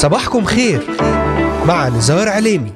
صباحكم 0.00 0.44
خير 0.44 0.80
مع 1.66 1.88
نزار 1.88 2.28
عليمي 2.28 2.72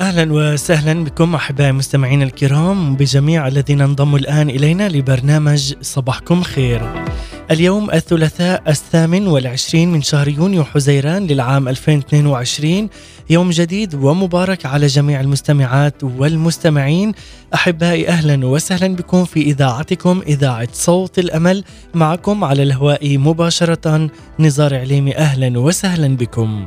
أهلا 0.00 0.32
وسهلا 0.32 1.04
بكم 1.04 1.34
أحبائي 1.34 1.70
المستمعين 1.70 2.22
الكرام 2.22 2.96
بجميع 2.96 3.48
الذين 3.48 3.80
انضموا 3.80 4.18
الآن 4.18 4.50
إلينا 4.50 4.88
لبرنامج 4.88 5.74
صباحكم 5.82 6.42
خير. 6.42 7.08
اليوم 7.50 7.90
الثلاثاء 7.90 8.62
الثامن 8.68 9.26
والعشرين 9.26 9.92
من 9.92 10.02
شهر 10.02 10.28
يونيو 10.28 10.64
حزيران 10.64 11.26
للعام 11.26 11.68
2022 11.68 12.88
يوم 13.30 13.50
جديد 13.50 13.94
ومبارك 13.94 14.66
على 14.66 14.86
جميع 14.86 15.20
المستمعات 15.20 16.04
والمستمعين. 16.04 17.12
أحبائي 17.54 18.08
أهلا 18.08 18.46
وسهلا 18.46 18.96
بكم 18.96 19.24
في 19.24 19.40
إذاعتكم 19.40 20.22
إذاعة 20.26 20.68
صوت 20.72 21.18
الأمل. 21.18 21.64
معكم 21.94 22.44
على 22.44 22.62
الهواء 22.62 23.18
مباشرة 23.18 24.10
نزار 24.38 24.74
عليمي 24.74 25.16
أهلا 25.16 25.58
وسهلا 25.58 26.16
بكم. 26.16 26.66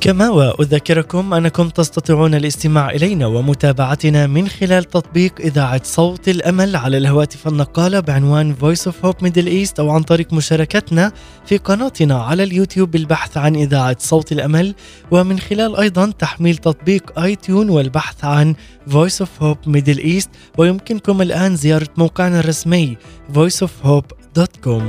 كما 0.00 0.28
وأذكركم 0.28 1.34
أنكم 1.34 1.68
تستطيعون 1.68 2.34
الاستماع 2.34 2.90
إلينا 2.90 3.26
ومتابعتنا 3.26 4.26
من 4.26 4.48
خلال 4.48 4.84
تطبيق 4.84 5.40
إذاعة 5.40 5.80
صوت 5.84 6.28
الأمل 6.28 6.76
على 6.76 6.98
الهواتف 6.98 7.48
النقالة 7.48 8.00
بعنوان 8.00 8.54
Voice 8.54 8.90
of 8.90 9.06
Hope 9.06 9.26
Middle 9.26 9.48
East 9.48 9.78
أو 9.78 9.90
عن 9.90 10.02
طريق 10.02 10.32
مشاركتنا 10.32 11.12
في 11.46 11.56
قناتنا 11.56 12.22
على 12.22 12.42
اليوتيوب 12.42 12.90
بالبحث 12.90 13.36
عن 13.36 13.56
إذاعة 13.56 13.96
صوت 13.98 14.32
الأمل 14.32 14.74
ومن 15.10 15.38
خلال 15.38 15.76
أيضا 15.76 16.12
تحميل 16.18 16.56
تطبيق 16.56 17.18
iTunes 17.18 17.70
والبحث 17.70 18.24
عن 18.24 18.54
Voice 18.90 19.24
of 19.24 19.42
Hope 19.42 19.70
Middle 19.70 20.00
East 20.00 20.28
ويمكنكم 20.58 21.22
الآن 21.22 21.56
زيارة 21.56 21.88
موقعنا 21.96 22.40
الرسمي 22.40 22.96
voiceofhope.com 23.34 24.82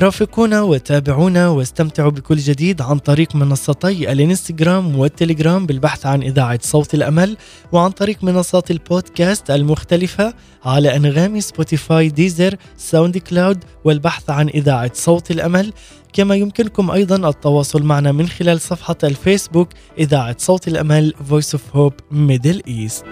رافقونا 0.00 0.62
وتابعونا 0.62 1.48
واستمتعوا 1.48 2.10
بكل 2.10 2.36
جديد 2.36 2.82
عن 2.82 2.98
طريق 2.98 3.36
منصتي 3.36 4.12
الانستغرام 4.12 4.98
والتليجرام 4.98 5.66
بالبحث 5.66 6.06
عن 6.06 6.22
إذاعة 6.22 6.58
صوت 6.62 6.94
الأمل 6.94 7.36
وعن 7.72 7.90
طريق 7.90 8.24
منصات 8.24 8.70
البودكاست 8.70 9.50
المختلفة 9.50 10.34
على 10.64 10.96
أنغامي 10.96 11.40
سبوتيفاي 11.40 12.08
ديزر 12.08 12.56
ساوند 12.76 13.18
كلاود 13.18 13.64
والبحث 13.84 14.30
عن 14.30 14.48
إذاعة 14.48 14.90
صوت 14.94 15.30
الأمل 15.30 15.72
كما 16.12 16.34
يمكنكم 16.34 16.90
أيضا 16.90 17.28
التواصل 17.28 17.82
معنا 17.82 18.12
من 18.12 18.28
خلال 18.28 18.60
صفحة 18.60 18.96
الفيسبوك 19.04 19.68
إذاعة 19.98 20.36
صوت 20.38 20.68
الأمل 20.68 21.14
Voice 21.30 21.54
of 21.54 21.76
Hope 21.76 22.02
Middle 22.12 22.60
East. 22.68 23.04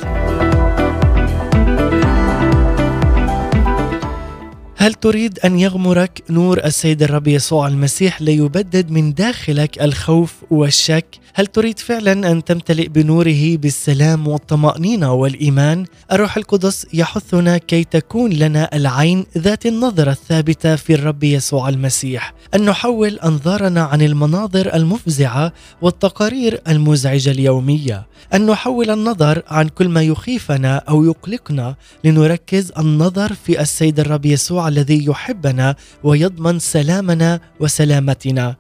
هل 4.81 4.95
تريد 4.95 5.39
أن 5.39 5.59
يغمرك 5.59 6.23
نور 6.31 6.65
السيد 6.65 7.03
الرب 7.03 7.29
يسوع 7.29 7.69
المسيح 7.69 8.23
ليبدد 8.23 8.91
من 8.91 9.15
داخلك 9.15 9.83
الخوف 9.83 10.35
والشك؟ 10.51 11.07
هل 11.35 11.47
تريد 11.47 11.79
فعلا 11.79 12.33
أن 12.33 12.45
تمتلئ 12.45 12.89
بنوره 12.89 13.57
بالسلام 13.57 14.29
والطمأنينة 14.29 15.13
والإيمان؟ 15.13 15.85
الروح 16.13 16.37
القدس 16.37 16.87
يحثنا 16.93 17.59
كي 17.59 17.85
تكون 17.85 18.33
لنا 18.33 18.77
العين 18.77 19.27
ذات 19.39 19.67
النظرة 19.67 20.11
الثابتة 20.11 20.77
في 20.77 20.95
الرب 20.95 21.25
يسوع 21.25 21.69
المسيح، 21.69 22.35
أن 22.55 22.65
نحول 22.65 23.19
أنظارنا 23.19 23.83
عن 23.83 24.03
المناظر 24.03 24.75
المفزعة 24.75 25.53
والتقارير 25.83 26.61
المزعجة 26.69 27.31
اليومية، 27.31 28.07
أن 28.35 28.47
نحول 28.47 28.91
النظر 28.91 29.43
عن 29.49 29.69
كل 29.69 29.89
ما 29.89 30.03
يخيفنا 30.03 30.77
أو 30.77 31.05
يقلقنا 31.05 31.75
لنركز 32.05 32.73
النظر 32.79 33.33
في 33.45 33.61
السيد 33.61 34.01
الرب 34.01 34.27
يسوع 34.27 34.69
الذي 34.79 35.07
يحبنا 35.07 35.77
ويضمن 36.05 36.59
سلامنا 36.59 37.41
وسلامتنا 37.61 38.57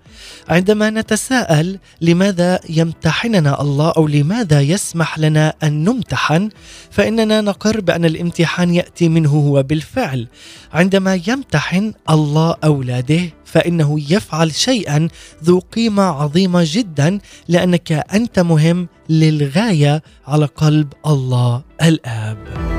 عندما 0.48 0.90
نتساءل 0.90 1.78
لماذا 2.00 2.60
يمتحننا 2.68 3.62
الله 3.62 3.90
أو 3.96 4.06
لماذا 4.06 4.60
يسمح 4.60 5.18
لنا 5.18 5.54
أن 5.62 5.84
نمتحن 5.84 6.48
فإننا 6.90 7.40
نقر 7.40 7.80
بأن 7.80 8.04
الامتحان 8.04 8.74
يأتي 8.74 9.08
منه 9.08 9.30
هو 9.30 9.62
بالفعل 9.62 10.28
عندما 10.72 11.20
يمتحن 11.28 11.92
الله 12.10 12.56
أولاده 12.64 13.20
فإنه 13.44 14.00
يفعل 14.12 14.54
شيئا 14.54 15.08
ذو 15.44 15.58
قيمة 15.58 16.02
عظيمة 16.02 16.62
جدا 16.64 17.18
لأنك 17.48 17.92
أنت 17.92 18.38
مهم 18.38 18.88
للغاية 19.08 20.02
على 20.26 20.44
قلب 20.44 20.92
الله 21.06 21.62
الآب. 21.82 22.77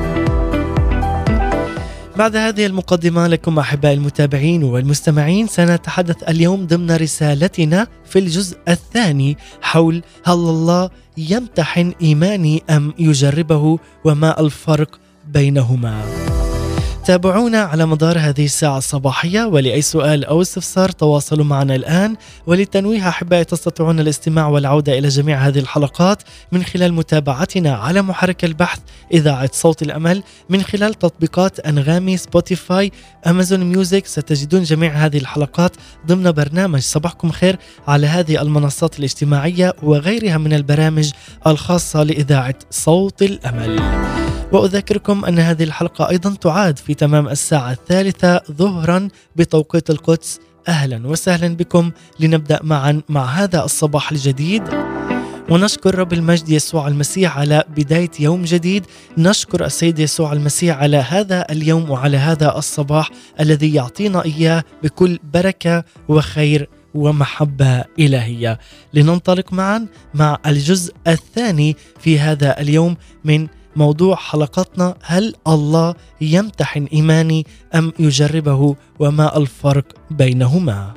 بعد 2.19 2.35
هذه 2.35 2.65
المقدمة 2.65 3.27
لكم 3.27 3.59
أحباء 3.59 3.93
المتابعين 3.93 4.63
والمستمعين 4.63 5.47
سنتحدث 5.47 6.29
اليوم 6.29 6.67
ضمن 6.67 6.91
رسالتنا 6.91 7.87
في 8.05 8.19
الجزء 8.19 8.57
الثاني 8.67 9.37
حول 9.61 10.03
هل 10.25 10.33
الله 10.33 10.89
يمتحن 11.17 11.93
إيماني 12.01 12.63
أم 12.69 12.93
يجربه 12.99 13.79
وما 14.05 14.39
الفرق 14.39 14.99
بينهما. 15.27 16.03
تابعونا 17.05 17.61
على 17.61 17.85
مدار 17.85 18.19
هذه 18.19 18.45
الساعة 18.45 18.77
الصباحية 18.77 19.43
ولأي 19.43 19.81
سؤال 19.81 20.25
أو 20.25 20.41
استفسار 20.41 20.89
تواصلوا 20.89 21.45
معنا 21.45 21.75
الآن. 21.75 22.15
وللتنويه 22.47 23.09
أحبائي 23.09 23.43
تستطيعون 23.43 23.99
الاستماع 23.99 24.47
والعودة 24.47 24.97
إلى 24.97 25.07
جميع 25.07 25.37
هذه 25.37 25.59
الحلقات 25.59 26.23
من 26.51 26.63
خلال 26.63 26.93
متابعتنا 26.93 27.75
على 27.75 28.01
محرك 28.01 28.45
البحث 28.45 28.79
إذاعة 29.13 29.49
صوت 29.53 29.81
الأمل 29.81 30.23
من 30.49 30.61
خلال 30.61 30.93
تطبيقات 30.93 31.59
أنغامي 31.59 32.17
سبوتيفاي 32.17 32.91
أمازون 33.27 33.59
ميوزك. 33.59 34.05
ستجدون 34.05 34.63
جميع 34.63 34.91
هذه 34.91 35.17
الحلقات 35.17 35.75
ضمن 36.07 36.31
برنامج 36.31 36.79
صباحكم 36.79 37.31
خير 37.31 37.57
على 37.87 38.07
هذه 38.07 38.41
المنصات 38.41 38.99
الاجتماعية 38.99 39.73
وغيرها 39.83 40.37
من 40.37 40.53
البرامج 40.53 41.11
الخاصة 41.47 42.03
لإذاعة 42.03 42.55
صوت 42.71 43.21
الأمل. 43.21 43.79
وأذكركم 44.51 45.25
أن 45.25 45.39
هذه 45.39 45.63
الحلقة 45.63 46.09
أيضا 46.09 46.35
تعاد 46.35 46.77
في 46.77 46.93
تمام 46.93 47.27
الساعة 47.27 47.71
الثالثة 47.71 48.41
ظهرا 48.51 49.07
بتوقيت 49.35 49.89
القدس. 49.89 50.39
أهلا 50.67 51.07
وسهلا 51.07 51.55
بكم 51.55 51.91
لنبدأ 52.19 52.59
معا 52.63 53.01
مع 53.09 53.25
هذا 53.25 53.63
الصباح 53.63 54.11
الجديد. 54.11 54.63
ونشكر 55.49 55.95
رب 55.95 56.13
المجد 56.13 56.49
يسوع 56.49 56.87
المسيح 56.87 57.37
على 57.37 57.63
بداية 57.77 58.11
يوم 58.19 58.43
جديد. 58.43 58.85
نشكر 59.17 59.65
السيد 59.65 59.99
يسوع 59.99 60.33
المسيح 60.33 60.77
على 60.77 60.97
هذا 60.97 61.51
اليوم 61.51 61.89
وعلى 61.89 62.17
هذا 62.17 62.57
الصباح 62.57 63.09
الذي 63.39 63.73
يعطينا 63.73 64.25
إياه 64.25 64.63
بكل 64.83 65.19
بركة 65.33 65.83
وخير 66.07 66.69
ومحبة 66.93 67.83
إلهية. 67.99 68.59
لننطلق 68.93 69.53
معا 69.53 69.87
مع 70.13 70.37
الجزء 70.45 70.93
الثاني 71.07 71.75
في 71.99 72.19
هذا 72.19 72.59
اليوم 72.61 72.95
من 73.23 73.47
موضوع 73.79 74.15
حلقتنا 74.15 74.95
هل 75.01 75.33
الله 75.47 75.95
يمتحن 76.21 76.83
إيماني 76.93 77.45
أم 77.75 77.91
يجربه 77.99 78.75
وما 78.99 79.37
الفرق 79.37 79.85
بينهما؟ 80.11 80.93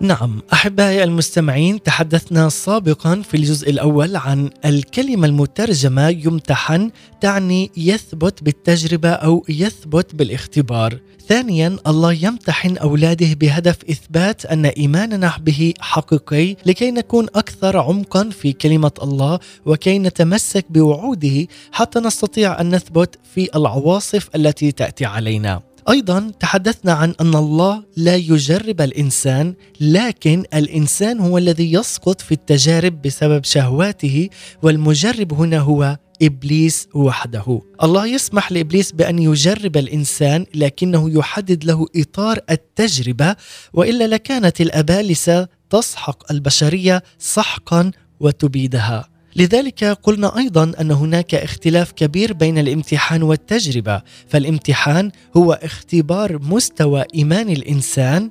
نعم 0.00 0.35
أحبائي 0.56 1.04
المستمعين 1.04 1.82
تحدثنا 1.82 2.48
سابقا 2.48 3.22
في 3.22 3.36
الجزء 3.36 3.70
الأول 3.70 4.16
عن 4.16 4.50
الكلمة 4.64 5.26
المترجمة 5.26 6.08
يمتحن 6.08 6.90
تعني 7.20 7.70
يثبت 7.76 8.42
بالتجربة 8.42 9.08
أو 9.08 9.44
يثبت 9.48 10.14
بالاختبار. 10.14 10.98
ثانيا 11.28 11.76
الله 11.86 12.12
يمتحن 12.12 12.76
أولاده 12.76 13.34
بهدف 13.34 13.76
إثبات 13.90 14.46
أن 14.46 14.66
إيماننا 14.66 15.32
به 15.38 15.74
حقيقي 15.80 16.56
لكي 16.66 16.90
نكون 16.90 17.26
أكثر 17.34 17.76
عمقا 17.78 18.30
في 18.30 18.52
كلمة 18.52 18.92
الله 19.02 19.38
وكي 19.66 19.98
نتمسك 19.98 20.64
بوعوده 20.70 21.46
حتى 21.72 22.00
نستطيع 22.00 22.60
أن 22.60 22.74
نثبت 22.74 23.18
في 23.34 23.48
العواصف 23.56 24.28
التي 24.36 24.72
تأتي 24.72 25.04
علينا. 25.04 25.75
أيضا 25.88 26.32
تحدثنا 26.40 26.92
عن 26.92 27.14
أن 27.20 27.34
الله 27.34 27.84
لا 27.96 28.16
يجرب 28.16 28.80
الإنسان 28.80 29.54
لكن 29.80 30.44
الإنسان 30.54 31.20
هو 31.20 31.38
الذي 31.38 31.72
يسقط 31.72 32.20
في 32.20 32.32
التجارب 32.32 33.02
بسبب 33.02 33.44
شهواته 33.44 34.28
والمجرب 34.62 35.32
هنا 35.32 35.58
هو 35.58 35.98
إبليس 36.22 36.88
وحده. 36.94 37.60
الله 37.82 38.06
يسمح 38.06 38.52
لإبليس 38.52 38.92
بأن 38.92 39.18
يجرب 39.18 39.76
الإنسان 39.76 40.46
لكنه 40.54 41.10
يحدد 41.18 41.64
له 41.64 41.86
إطار 41.96 42.38
التجربة 42.50 43.36
وإلا 43.72 44.06
لكانت 44.06 44.60
الأبالسة 44.60 45.48
تسحق 45.70 46.32
البشرية 46.32 47.02
سحقا 47.18 47.90
وتبيدها. 48.20 49.15
لذلك 49.36 49.84
قلنا 49.84 50.38
أيضا 50.38 50.72
أن 50.80 50.90
هناك 50.90 51.34
اختلاف 51.34 51.92
كبير 51.92 52.32
بين 52.32 52.58
الامتحان 52.58 53.22
والتجربة، 53.22 54.02
فالامتحان 54.28 55.10
هو 55.36 55.52
اختبار 55.52 56.38
مستوى 56.42 57.04
إيمان 57.14 57.50
الإنسان 57.50 58.30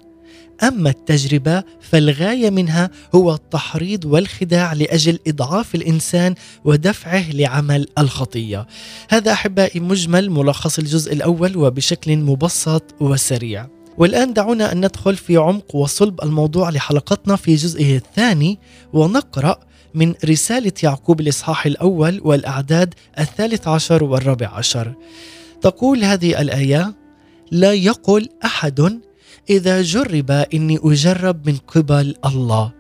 أما 0.63 0.89
التجربة 0.89 1.63
فالغاية 1.81 2.49
منها 2.49 2.89
هو 3.15 3.33
التحريض 3.33 4.05
والخداع 4.05 4.73
لأجل 4.73 5.19
إضعاف 5.27 5.75
الإنسان 5.75 6.35
ودفعه 6.63 7.31
لعمل 7.31 7.87
الخطية. 7.97 8.67
هذا 9.09 9.31
أحبائي 9.31 9.79
مجمل 9.79 10.29
ملخص 10.31 10.79
الجزء 10.79 11.13
الأول 11.13 11.57
وبشكل 11.57 12.17
مبسط 12.17 12.83
وسريع. 13.01 13.67
والآن 13.97 14.33
دعونا 14.33 14.71
أن 14.71 14.85
ندخل 14.85 15.15
في 15.15 15.37
عمق 15.37 15.75
وصلب 15.75 16.23
الموضوع 16.23 16.69
لحلقتنا 16.69 17.35
في 17.35 17.55
جزئه 17.55 17.95
الثاني 17.95 18.59
ونقرأ 18.93 19.59
من 19.95 20.13
رسالة 20.25 20.71
يعقوب 20.83 21.21
الإصحاح 21.21 21.65
الأول 21.65 22.21
والأعداد 22.23 22.93
الثالث 23.19 23.67
عشر 23.67 24.03
والرابع 24.03 24.47
عشر. 24.47 24.93
تقول 25.61 26.03
هذه 26.03 26.41
الآية 26.41 26.95
لا 27.51 27.73
يقل 27.73 28.29
أحد 28.45 28.99
إذا 29.49 29.81
جرب 29.81 30.31
إني 30.31 30.79
أجرب 30.83 31.49
من 31.49 31.57
قبل 31.57 32.15
الله 32.25 32.71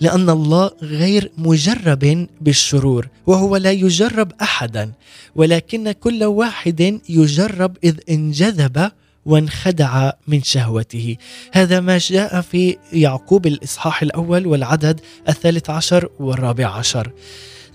لأن 0.00 0.30
الله 0.30 0.70
غير 0.82 1.30
مجرب 1.38 2.26
بالشرور 2.40 3.08
وهو 3.26 3.56
لا 3.56 3.70
يجرب 3.70 4.32
أحدا 4.42 4.92
ولكن 5.36 5.92
كل 5.92 6.24
واحد 6.24 7.00
يجرب 7.08 7.76
إذ 7.84 7.96
انجذب 8.10 8.90
وانخدع 9.26 10.10
من 10.28 10.42
شهوته. 10.42 11.16
هذا 11.52 11.80
ما 11.80 11.98
جاء 11.98 12.40
في 12.40 12.76
يعقوب 12.92 13.46
الإصحاح 13.46 14.02
الأول 14.02 14.46
والعدد 14.46 15.00
الثالث 15.28 15.70
عشر 15.70 16.08
والرابع 16.20 16.66
عشر. 16.66 17.10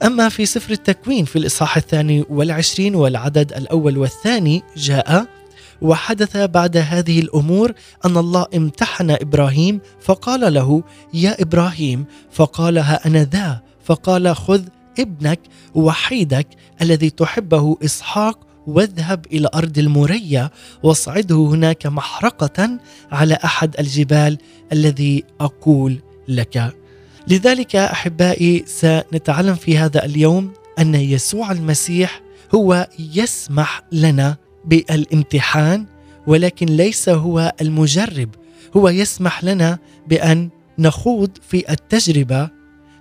أما 0.03 0.29
في 0.29 0.45
سفر 0.45 0.71
التكوين 0.71 1.25
في 1.25 1.35
الإصحاح 1.35 1.77
الثاني 1.77 2.25
والعشرين 2.29 2.95
والعدد 2.95 3.53
الأول 3.53 3.97
والثاني 3.97 4.63
جاء 4.77 5.27
وحدث 5.81 6.37
بعد 6.37 6.77
هذه 6.77 7.19
الأمور 7.19 7.73
أن 8.05 8.17
الله 8.17 8.45
امتحن 8.55 9.11
إبراهيم 9.11 9.79
فقال 10.01 10.53
له 10.53 10.83
يا 11.13 11.41
إبراهيم 11.41 12.05
فقال 12.31 12.77
ها 12.77 13.07
أنا 13.07 13.23
ذا 13.23 13.61
فقال 13.83 14.35
خذ 14.35 14.61
ابنك 14.99 15.39
وحيدك 15.75 16.47
الذي 16.81 17.09
تحبه 17.09 17.77
إسحاق 17.85 18.46
واذهب 18.67 19.25
إلى 19.31 19.49
أرض 19.55 19.77
المورية 19.77 20.51
واصعده 20.83 21.35
هناك 21.35 21.87
محرقة 21.87 22.79
على 23.11 23.37
أحد 23.45 23.75
الجبال 23.79 24.37
الذي 24.71 25.23
أقول 25.39 25.99
لك. 26.27 26.73
لذلك 27.27 27.75
أحبائي 27.75 28.63
سنتعلم 28.65 29.55
في 29.55 29.77
هذا 29.77 30.05
اليوم 30.05 30.53
أن 30.79 30.95
يسوع 30.95 31.51
المسيح 31.51 32.21
هو 32.55 32.87
يسمح 33.13 33.81
لنا 33.91 34.37
بالامتحان 34.65 35.85
ولكن 36.27 36.65
ليس 36.65 37.09
هو 37.09 37.53
المجرب. 37.61 38.29
هو 38.77 38.89
يسمح 38.89 39.43
لنا 39.43 39.79
بأن 40.07 40.49
نخوض 40.79 41.29
في 41.49 41.71
التجربة 41.71 42.49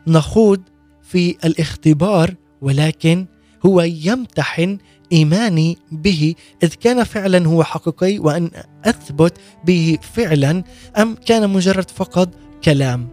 نخوض 0.06 0.60
في 1.02 1.36
الاختبار 1.44 2.34
ولكن 2.60 3.26
هو 3.66 3.80
يمتحن 3.82 4.78
إيماني 5.12 5.78
به 5.92 6.34
إذ 6.62 6.68
كان 6.68 7.04
فعلا 7.04 7.46
هو 7.46 7.64
حقيقي 7.64 8.18
وأن 8.18 8.50
أثبت 8.84 9.32
به 9.64 9.98
فعلا 10.14 10.64
أم 10.98 11.14
كان 11.26 11.50
مجرد 11.50 11.90
فقط 11.90 12.28
كلام؟ 12.64 13.08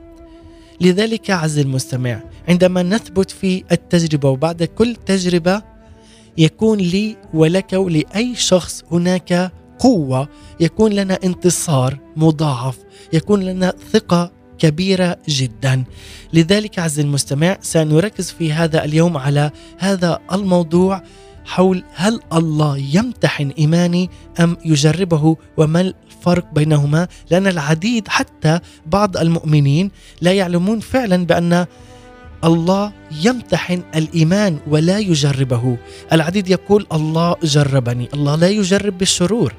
لذلك 0.81 1.29
عز 1.29 1.59
المستمع 1.59 2.19
عندما 2.49 2.83
نثبت 2.83 3.31
في 3.31 3.63
التجربة 3.71 4.29
وبعد 4.29 4.63
كل 4.63 4.95
تجربة 4.95 5.61
يكون 6.37 6.77
لي 6.77 7.17
ولك 7.33 7.73
ولأي 7.73 8.35
شخص 8.35 8.83
هناك 8.91 9.51
قوة 9.79 10.29
يكون 10.59 10.91
لنا 10.93 11.19
انتصار 11.23 11.97
مضاعف 12.15 12.77
يكون 13.13 13.43
لنا 13.43 13.73
ثقة 13.91 14.31
كبيرة 14.57 15.17
جدا. 15.29 15.83
لذلك 16.33 16.79
عز 16.79 16.99
المستمع 16.99 17.57
سنركز 17.61 18.31
في 18.31 18.53
هذا 18.53 18.85
اليوم 18.85 19.17
على 19.17 19.51
هذا 19.77 20.19
الموضوع 20.31 21.03
حول 21.45 21.83
هل 21.93 22.19
الله 22.33 22.77
يمتحن 22.77 23.49
إيماني 23.49 24.09
أم 24.39 24.57
يجربه 24.65 25.37
وما 25.57 25.81
الفرق 25.81 26.53
بينهما؟ 26.53 27.07
لأن 27.31 27.47
العديد 27.47 28.07
حتى 28.07 28.59
بعض 28.85 29.17
المؤمنين 29.17 29.91
لا 30.21 30.33
يعلمون 30.33 30.79
فعلا 30.79 31.25
بأن 31.25 31.65
الله 32.43 32.91
يمتحن 33.11 33.83
الإيمان 33.95 34.59
ولا 34.67 34.99
يجربه. 34.99 35.77
العديد 36.11 36.49
يقول 36.49 36.87
الله 36.93 37.35
جربني 37.43 38.09
الله 38.13 38.35
لا 38.35 38.49
يجرب 38.49 38.97
بالشرور. 38.97 39.53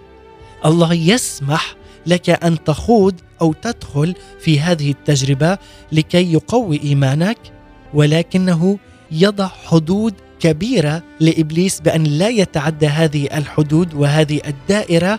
الله 0.65 0.95
يسمح 0.95 1.77
لك 2.07 2.31
أن 2.31 2.65
تخوض 2.65 3.15
أو 3.41 3.53
تدخل 3.53 4.15
في 4.41 4.61
هذه 4.61 4.91
التجربة 4.91 5.59
لكي 5.93 6.33
يقوي 6.33 6.81
إيمانك 6.83 7.39
ولكنه 7.95 8.79
يضع 9.11 9.47
حدود 9.47 10.15
كبيرة 10.41 11.03
لإبليس 11.21 11.81
بأن 11.81 12.05
لا 12.05 12.29
يتعدى 12.29 12.87
هذه 12.87 13.29
الحدود 13.39 13.95
وهذه 13.95 14.41
الدائرة 14.47 15.19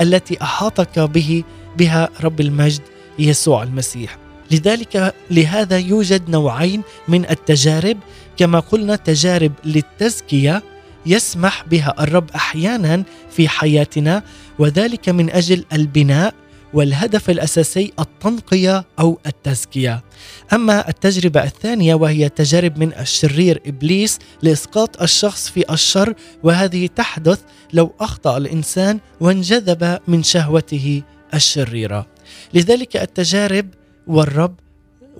التي 0.00 0.42
أحاطك 0.42 0.98
به 0.98 1.44
بها 1.78 2.08
رب 2.20 2.40
المجد 2.40 2.82
يسوع 3.18 3.62
المسيح. 3.62 4.18
لذلك 4.50 5.14
لهذا 5.30 5.78
يوجد 5.78 6.30
نوعين 6.30 6.82
من 7.08 7.30
التجارب 7.30 7.98
كما 8.36 8.60
قلنا 8.60 8.96
تجارب 8.96 9.52
للتزكية 9.64 10.62
يسمح 11.06 11.64
بها 11.70 11.94
الرب 12.00 12.30
أحيانا 12.34 13.02
في 13.30 13.48
حياتنا 13.48 14.22
وذلك 14.58 15.08
من 15.08 15.30
أجل 15.30 15.64
البناء 15.72 16.34
والهدف 16.76 17.30
الأساسي 17.30 17.92
التنقية 18.00 18.84
أو 19.00 19.18
التزكية. 19.26 20.04
أما 20.52 20.88
التجربة 20.88 21.44
الثانية 21.44 21.94
وهي 21.94 22.28
تجارب 22.28 22.78
من 22.78 22.92
الشرير 22.92 23.62
إبليس 23.66 24.18
لإسقاط 24.42 25.02
الشخص 25.02 25.48
في 25.48 25.72
الشر 25.72 26.14
وهذه 26.42 26.86
تحدث 26.86 27.40
لو 27.72 27.94
أخطأ 28.00 28.36
الإنسان 28.36 29.00
وانجذب 29.20 29.98
من 30.08 30.22
شهوته 30.22 31.02
الشريرة. 31.34 32.06
لذلك 32.54 32.96
التجارب 32.96 33.66
والرب 34.06 34.54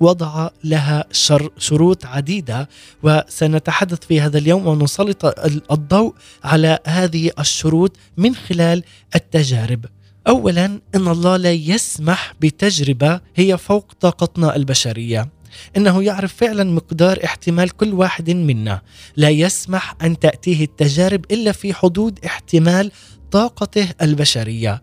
وضع 0.01 0.51
لها 0.65 1.05
شر 1.13 1.51
شروط 1.59 2.07
عديدة 2.07 2.69
وسنتحدث 3.03 3.99
في 4.07 4.21
هذا 4.21 4.39
اليوم 4.39 4.67
ونسلط 4.67 5.25
الضوء 5.71 6.15
على 6.45 6.79
هذه 6.87 7.31
الشروط 7.39 7.97
من 8.17 8.35
خلال 8.35 8.83
التجارب. 9.15 9.85
اولا 10.29 10.65
إن 10.95 11.09
الله 11.09 11.37
لا 11.37 11.53
يسمح 11.53 12.35
بتجربة 12.41 13.21
هي 13.37 13.59
فوق 13.59 13.93
طاقتنا 14.01 14.57
البشرية. 14.57 15.29
إنه 15.77 16.03
يعرف 16.03 16.35
فعلا 16.35 16.65
مقدار 16.65 17.25
احتمال 17.25 17.71
كل 17.71 17.95
واحد 17.95 18.31
منا. 18.31 18.81
لا 19.17 19.29
يسمح 19.29 19.97
أن 20.03 20.19
تأتيه 20.19 20.65
التجارب 20.65 21.25
إلا 21.31 21.53
في 21.53 21.75
حدود 21.75 22.19
احتمال 22.25 22.93
طاقته 23.31 23.89
البشرية. 24.03 24.83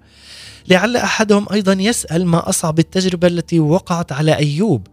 لعل 0.68 0.98
أحدهم 0.98 1.46
أيضا 1.54 1.74
يسأل 1.74 2.26
ما 2.26 2.50
أصعب 2.50 2.80
التجربة 2.80 3.28
التي 3.28 3.60
وقعت 3.60 4.12
على 4.12 4.36
أيوب. 4.36 4.88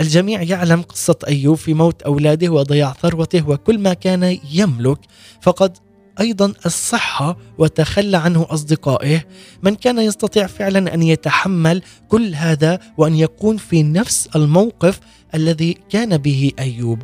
الجميع 0.00 0.42
يعلم 0.42 0.82
قصة 0.82 1.16
أيوب 1.28 1.56
في 1.56 1.74
موت 1.74 2.02
أولاده 2.02 2.48
وضياع 2.48 2.92
ثروته 3.02 3.48
وكل 3.48 3.78
ما 3.78 3.94
كان 3.94 4.38
يملك. 4.52 4.98
فقد 5.42 5.76
أيضا 6.20 6.52
الصحة 6.66 7.36
وتخلى 7.58 8.16
عنه 8.16 8.46
أصدقائه. 8.50 9.24
من 9.62 9.74
كان 9.74 9.98
يستطيع 9.98 10.46
فعلا 10.46 10.94
أن 10.94 11.02
يتحمل 11.02 11.82
كل 12.08 12.34
هذا 12.34 12.78
وأن 12.96 13.14
يكون 13.14 13.56
في 13.56 13.82
نفس 13.82 14.28
الموقف 14.36 15.00
الذي 15.34 15.78
كان 15.90 16.16
به 16.16 16.52
أيوب. 16.58 17.02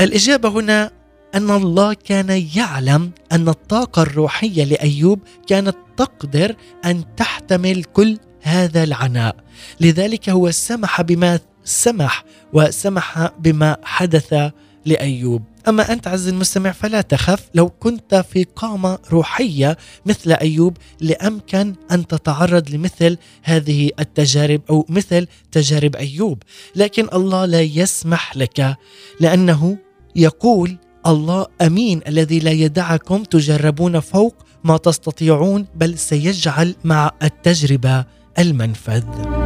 الإجابة 0.00 0.48
هنا 0.48 0.90
أن 1.34 1.50
الله 1.50 1.94
كان 1.94 2.46
يعلم 2.56 3.10
أن 3.32 3.48
الطاقة 3.48 4.02
الروحية 4.02 4.64
لأيوب 4.64 5.20
كانت 5.46 5.76
تقدر 5.96 6.56
أن 6.84 7.04
تحتمل 7.16 7.84
كل 7.84 8.18
هذا 8.42 8.84
العناء. 8.84 9.36
لذلك 9.80 10.28
هو 10.28 10.50
سمح 10.50 11.02
بما 11.02 11.40
سمح 11.64 12.24
وسمح 12.52 13.30
بما 13.38 13.76
حدث 13.82 14.34
لأيوب. 14.86 15.42
أما 15.68 15.92
أنت 15.92 16.08
عز 16.08 16.28
المستمع 16.28 16.72
فلا 16.72 17.00
تخف 17.00 17.48
لو 17.54 17.68
كنت 17.68 18.24
في 18.30 18.44
قامة 18.44 18.98
روحية 19.10 19.76
مثل 20.06 20.32
أيوب 20.32 20.76
لأمكن 21.00 21.74
أن 21.90 22.06
تتعرض 22.06 22.70
لمثل 22.70 23.18
هذه 23.42 23.90
التجارب 24.00 24.60
أو 24.70 24.86
مثل 24.88 25.26
تجارب 25.52 25.96
أيوب 25.96 26.42
لكن 26.76 27.08
الله 27.14 27.44
لا 27.44 27.60
يسمح 27.60 28.36
لك 28.36 28.76
لأنه 29.20 29.78
يقول 30.16 30.76
الله 31.06 31.46
أمين 31.62 32.00
الذي 32.08 32.38
لا 32.38 32.50
يدعكم 32.50 33.24
تجربون 33.24 34.00
فوق 34.00 34.34
ما 34.64 34.76
تستطيعون 34.76 35.66
بل 35.74 35.98
سيجعل 35.98 36.74
مع 36.84 37.10
التجربة 37.22 38.04
المنفذ. 38.38 39.45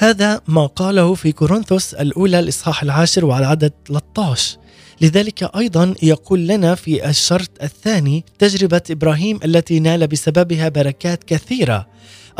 هذا 0.00 0.40
ما 0.48 0.66
قاله 0.66 1.14
في 1.14 1.32
كورنثوس 1.32 1.94
الأولى 1.94 2.38
الإصحاح 2.38 2.82
العاشر 2.82 3.24
وعلى 3.24 3.46
عدد 3.46 3.72
13 3.88 4.58
لذلك 5.00 5.56
أيضا 5.56 5.94
يقول 6.02 6.46
لنا 6.46 6.74
في 6.74 7.08
الشرط 7.08 7.50
الثاني 7.62 8.24
تجربة 8.38 8.80
إبراهيم 8.90 9.40
التي 9.44 9.80
نال 9.80 10.06
بسببها 10.06 10.68
بركات 10.68 11.24
كثيرة. 11.24 11.86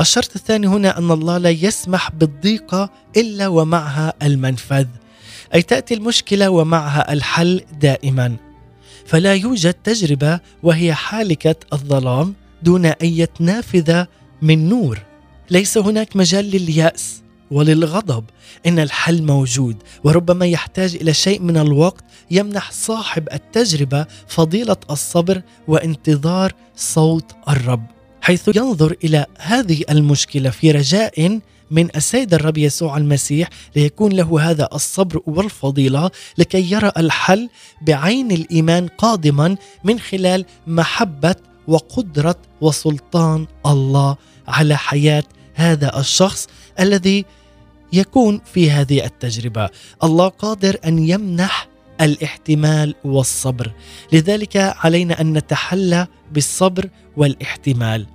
الشرط 0.00 0.30
الثاني 0.36 0.66
هنا 0.66 0.98
أن 0.98 1.10
الله 1.10 1.38
لا 1.38 1.50
يسمح 1.50 2.10
بالضيقه 2.10 2.90
إلا 3.16 3.48
ومعها 3.48 4.12
المنفذ. 4.22 4.86
أي 5.54 5.62
تأتي 5.62 5.94
المشكلة 5.94 6.50
ومعها 6.50 7.12
الحل 7.12 7.62
دائما. 7.80 8.36
فلا 9.06 9.34
يوجد 9.34 9.74
تجربة 9.74 10.40
وهي 10.62 10.94
حالكة 10.94 11.56
الظلام 11.72 12.34
دون 12.62 12.86
اي 12.86 13.28
نافذه 13.40 14.06
من 14.42 14.68
نور. 14.68 14.98
ليس 15.50 15.78
هناك 15.78 16.16
مجال 16.16 16.44
لليأس. 16.44 17.20
وللغضب. 17.50 18.24
إن 18.66 18.78
الحل 18.78 19.22
موجود 19.22 19.76
وربما 20.04 20.46
يحتاج 20.46 20.94
إلى 20.94 21.14
شيء 21.14 21.40
من 21.40 21.56
الوقت 21.56 22.04
يمنح 22.30 22.72
صاحب 22.72 23.28
التجربة 23.32 24.06
فضيلة 24.28 24.76
الصبر 24.90 25.42
وانتظار 25.68 26.52
صوت 26.76 27.32
الرب. 27.48 27.86
حيث 28.22 28.48
ينظر 28.56 28.96
إلى 29.04 29.26
هذه 29.38 29.84
المشكلة 29.90 30.50
في 30.50 30.70
رجاء 30.70 31.40
من 31.70 31.88
السيد 31.96 32.34
الرب 32.34 32.58
يسوع 32.58 32.96
المسيح 32.96 33.48
ليكون 33.76 34.12
له 34.12 34.50
هذا 34.50 34.68
الصبر 34.74 35.20
والفضيلة 35.26 36.10
لكي 36.38 36.72
يرى 36.72 36.92
الحل 36.96 37.48
بعين 37.82 38.30
الإيمان 38.30 38.86
قادما 38.86 39.56
من 39.84 40.00
خلال 40.00 40.44
محبة 40.66 41.34
وقدرة 41.68 42.36
وسلطان 42.60 43.46
الله 43.66 44.16
على 44.48 44.76
حياة 44.76 45.24
هذا 45.54 46.00
الشخص 46.00 46.46
الذي 46.80 47.24
يكون 47.92 48.40
في 48.52 48.70
هذه 48.70 49.04
التجربة. 49.04 49.68
الله 50.04 50.28
قادر 50.28 50.76
أن 50.84 50.98
يمنح 50.98 51.68
الاحتمال 52.00 52.94
والصبر. 53.04 53.72
لذلك 54.12 54.56
علينا 54.56 55.20
أن 55.20 55.32
نتحلى 55.32 56.06
بالصبر 56.32 56.88
والاحتمال. 57.16 58.06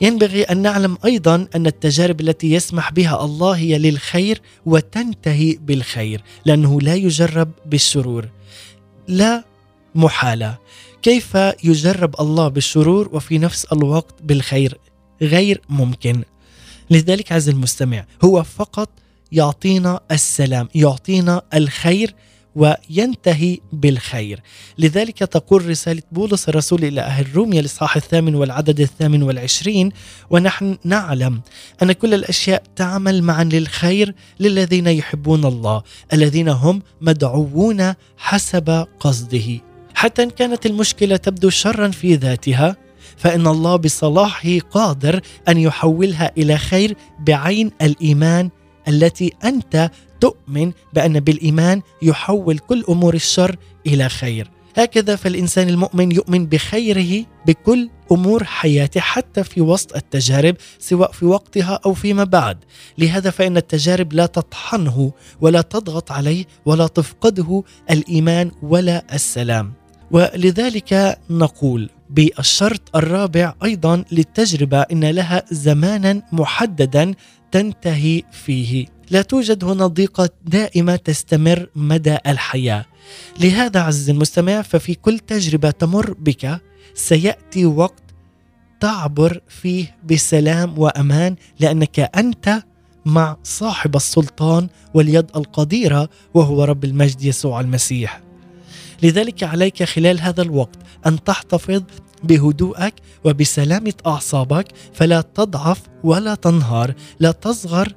ينبغي 0.00 0.42
أن 0.42 0.62
نعلم 0.62 0.98
أيضا 1.04 1.48
أن 1.56 1.66
التجارب 1.66 2.20
التي 2.20 2.52
يسمح 2.52 2.92
بها 2.92 3.24
الله 3.24 3.52
هي 3.56 3.78
للخير 3.78 4.40
وتنتهي 4.66 5.58
بالخير 5.60 6.22
لأنه 6.44 6.80
لا 6.80 6.94
يجرب 6.94 7.50
بالشرور. 7.66 8.28
لا 9.08 9.44
محالة. 9.94 10.58
كيف 11.02 11.34
يجرب 11.64 12.20
الله 12.20 12.48
بالشرور 12.48 13.08
وفي 13.12 13.38
نفس 13.38 13.64
الوقت 13.64 14.22
بالخير؟ 14.22 14.78
غير 15.22 15.60
ممكن. 15.68 16.22
لذلك 16.92 17.32
عز 17.32 17.48
المستمع 17.48 18.04
هو 18.24 18.42
فقط 18.42 18.88
يعطينا 19.32 20.00
السلام 20.10 20.68
يعطينا 20.74 21.42
الخير 21.54 22.14
وينتهي 22.56 23.58
بالخير. 23.72 24.40
لذلك 24.78 25.18
تقول 25.18 25.66
رسالة 25.66 26.02
بولس 26.12 26.48
الرسول 26.48 26.84
إلى 26.84 27.00
أهل 27.00 27.36
روميا 27.36 27.60
الإصحاح 27.60 27.96
الثامن 27.96 28.34
والعدد 28.34 28.80
الثامن 28.80 29.22
والعشرين 29.22 29.92
ونحن 30.30 30.78
نعلم 30.84 31.40
أن 31.82 31.92
كل 31.92 32.14
الأشياء 32.14 32.62
تعمل 32.76 33.22
معا 33.22 33.44
للخير 33.44 34.14
للذين 34.40 34.86
يحبون 34.86 35.44
الله 35.44 35.82
الذين 36.12 36.48
هم 36.48 36.82
مدعوون 37.00 37.94
حسب 38.16 38.86
قصده. 39.00 39.60
حتى 39.94 40.22
إن 40.22 40.30
كانت 40.30 40.66
المشكلة 40.66 41.16
تبدو 41.16 41.50
شرا 41.50 41.88
في 41.88 42.14
ذاتها 42.14 42.76
فإن 43.22 43.46
الله 43.46 43.76
بصلاحه 43.76 44.58
قادر 44.70 45.20
أن 45.48 45.58
يحولها 45.58 46.32
إلى 46.38 46.58
خير 46.58 46.96
بعين 47.26 47.70
الإيمان 47.82 48.50
التي 48.88 49.32
أنت 49.44 49.90
تؤمن 50.20 50.72
بأن 50.92 51.20
بالإيمان 51.20 51.82
يحول 52.02 52.58
كل 52.58 52.84
أمور 52.88 53.14
الشر 53.14 53.56
إلى 53.86 54.08
خير 54.08 54.50
هكذا 54.76 55.16
فالإنسان 55.16 55.68
المؤمن 55.68 56.12
يؤمن 56.12 56.46
بخيره 56.46 57.26
بكل 57.46 57.88
أمور 58.12 58.44
حياته 58.44 59.00
حتى 59.00 59.44
في 59.44 59.60
وسط 59.60 59.96
التجارب 59.96 60.56
سواء 60.78 61.12
في 61.12 61.24
وقتها 61.24 61.80
أو 61.86 61.94
فيما 61.94 62.24
بعد، 62.24 62.58
لهذا 62.98 63.30
فإن 63.30 63.56
التجارب 63.56 64.12
لا 64.12 64.26
تطحنه 64.26 65.12
ولا 65.40 65.60
تضغط 65.60 66.12
عليه 66.12 66.44
ولا 66.64 66.86
تفقده 66.86 67.62
الإيمان 67.90 68.50
ولا 68.62 69.14
السلام. 69.14 69.72
ولذلك 70.10 71.18
نقول 71.30 71.90
بالشرط 72.12 72.96
الرابع 72.96 73.54
أيضا 73.64 74.04
للتجربة 74.12 74.80
إن 74.80 75.04
لها 75.04 75.42
زمانا 75.50 76.22
محددا 76.32 77.14
تنتهي 77.52 78.22
فيه. 78.32 78.86
لا 79.10 79.22
توجد 79.22 79.64
هنا 79.64 79.86
ضيقة 79.86 80.28
دائمة 80.44 80.96
تستمر 80.96 81.66
مدى 81.76 82.16
الحياة. 82.26 82.84
لهذا 83.40 83.80
عزيزي 83.80 84.12
المستمع 84.12 84.62
ففي 84.62 84.94
كل 84.94 85.18
تجربة 85.18 85.70
تمر 85.70 86.12
بك 86.12 86.60
سيأتي 86.94 87.66
وقت 87.66 88.02
تعبر 88.80 89.40
فيه 89.48 89.96
بسلام 90.10 90.78
وأمان 90.78 91.36
لأنك 91.60 92.00
أنت 92.00 92.62
مع 93.06 93.36
صاحب 93.42 93.96
السلطان 93.96 94.68
واليد 94.94 95.26
القديرة 95.36 96.08
وهو 96.34 96.64
رب 96.64 96.84
المجد 96.84 97.22
يسوع 97.22 97.60
المسيح. 97.60 98.20
لذلك 99.02 99.42
عليك 99.42 99.82
خلال 99.82 100.20
هذا 100.20 100.42
الوقت 100.42 100.78
أن 101.06 101.24
تحتفظ 101.24 101.82
بهدوءك 102.24 102.94
وبسلامة 103.24 103.94
أعصابك 104.06 104.66
فلا 104.92 105.20
تضعف 105.20 105.80
ولا 106.04 106.34
تنهار 106.34 106.94
لا 107.20 107.32
تصغر 107.32 107.94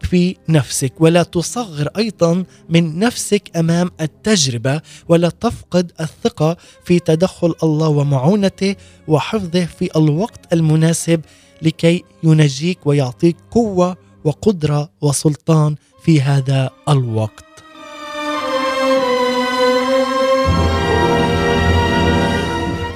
في 0.00 0.36
نفسك 0.48 0.92
ولا 1.00 1.22
تصغر 1.22 1.88
أيضا 1.96 2.44
من 2.68 2.98
نفسك 2.98 3.56
أمام 3.56 3.90
التجربة 4.00 4.80
ولا 5.08 5.28
تفقد 5.28 5.92
الثقة 6.00 6.56
في 6.84 6.98
تدخل 6.98 7.54
الله 7.62 7.88
ومعونته 7.88 8.76
وحفظه 9.08 9.64
في 9.64 9.96
الوقت 9.96 10.52
المناسب 10.52 11.20
لكي 11.62 12.04
ينجيك 12.22 12.86
ويعطيك 12.86 13.36
قوة 13.50 13.96
وقدرة 14.24 14.90
وسلطان 15.00 15.76
في 16.02 16.22
هذا 16.22 16.70
الوقت. 16.88 17.47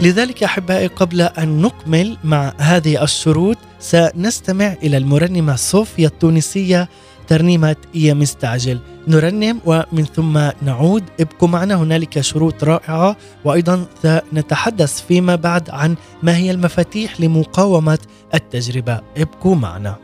لذلك 0.02 0.42
أحبائي 0.42 0.86
قبل 0.86 1.20
أن 1.20 1.62
نكمل 1.62 2.16
مع 2.24 2.52
هذه 2.58 3.02
الشروط 3.02 3.56
سنستمع 3.80 4.72
إلى 4.82 4.96
المرنمة 4.96 5.56
صوفيا 5.56 6.06
التونسية 6.06 6.88
ترنيمة 7.28 7.76
يا 7.94 8.14
مستعجل 8.14 8.78
نرنم 9.08 9.60
ومن 9.64 10.04
ثم 10.04 10.50
نعود. 10.62 11.04
ابقوا 11.20 11.48
معنا 11.48 11.74
هنالك 11.74 12.20
شروط 12.20 12.64
رائعة. 12.64 13.16
وأيضا 13.44 13.86
سنتحدث 14.02 15.02
فيما 15.08 15.34
بعد 15.34 15.70
عن 15.70 15.96
ما 16.22 16.36
هي 16.36 16.50
المفاتيح 16.50 17.20
لمقاومة 17.20 17.98
التجربة. 18.34 19.00
ابقوا 19.16 19.54
معنا. 19.54 19.96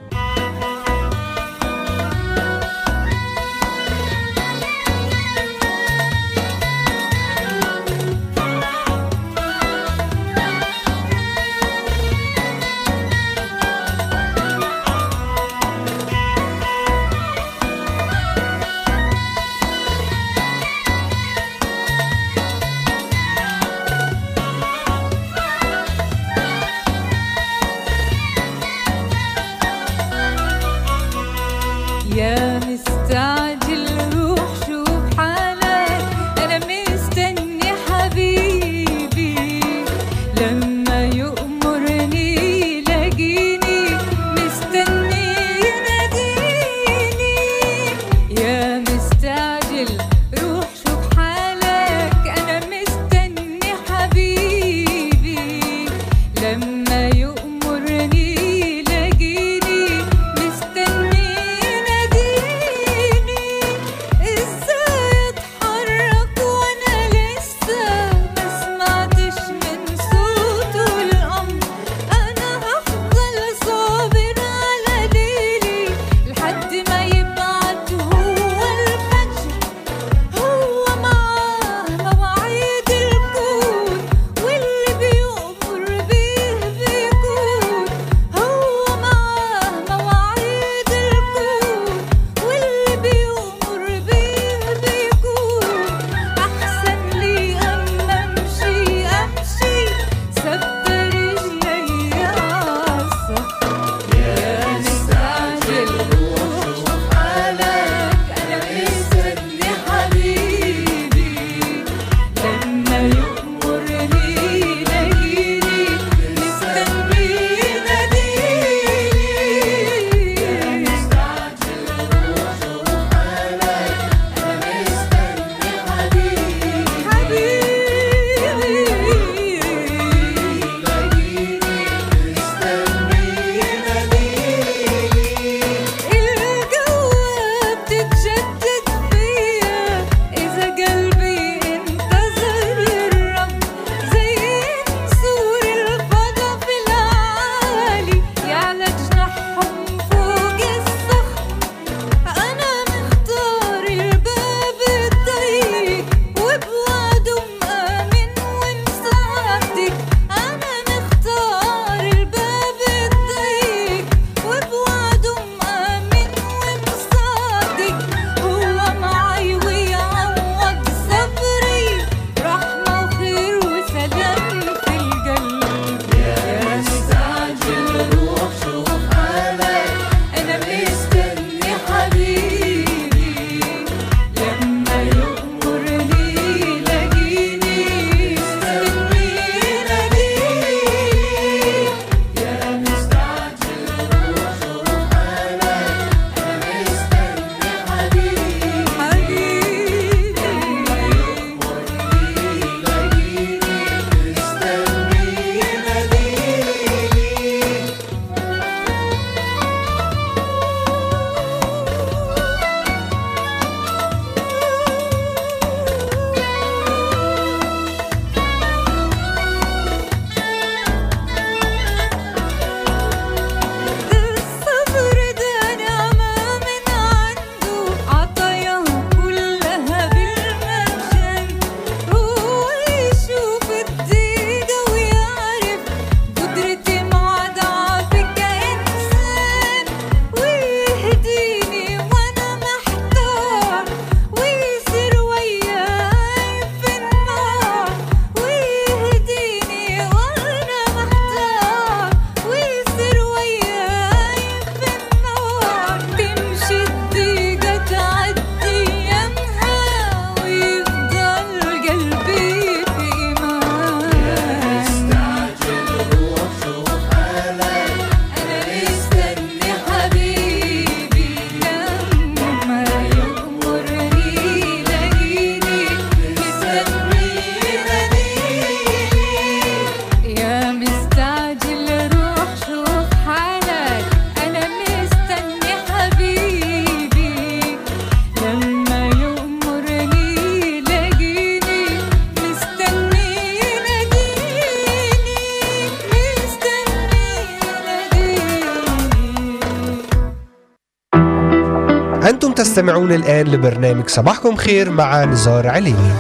وتستمعون 302.79 303.13
الآن 303.13 303.47
لبرنامج 303.47 304.09
صباحكم 304.09 304.57
خير 304.57 304.91
مع 304.91 305.25
نزار 305.25 305.67
عليمي 305.69 306.13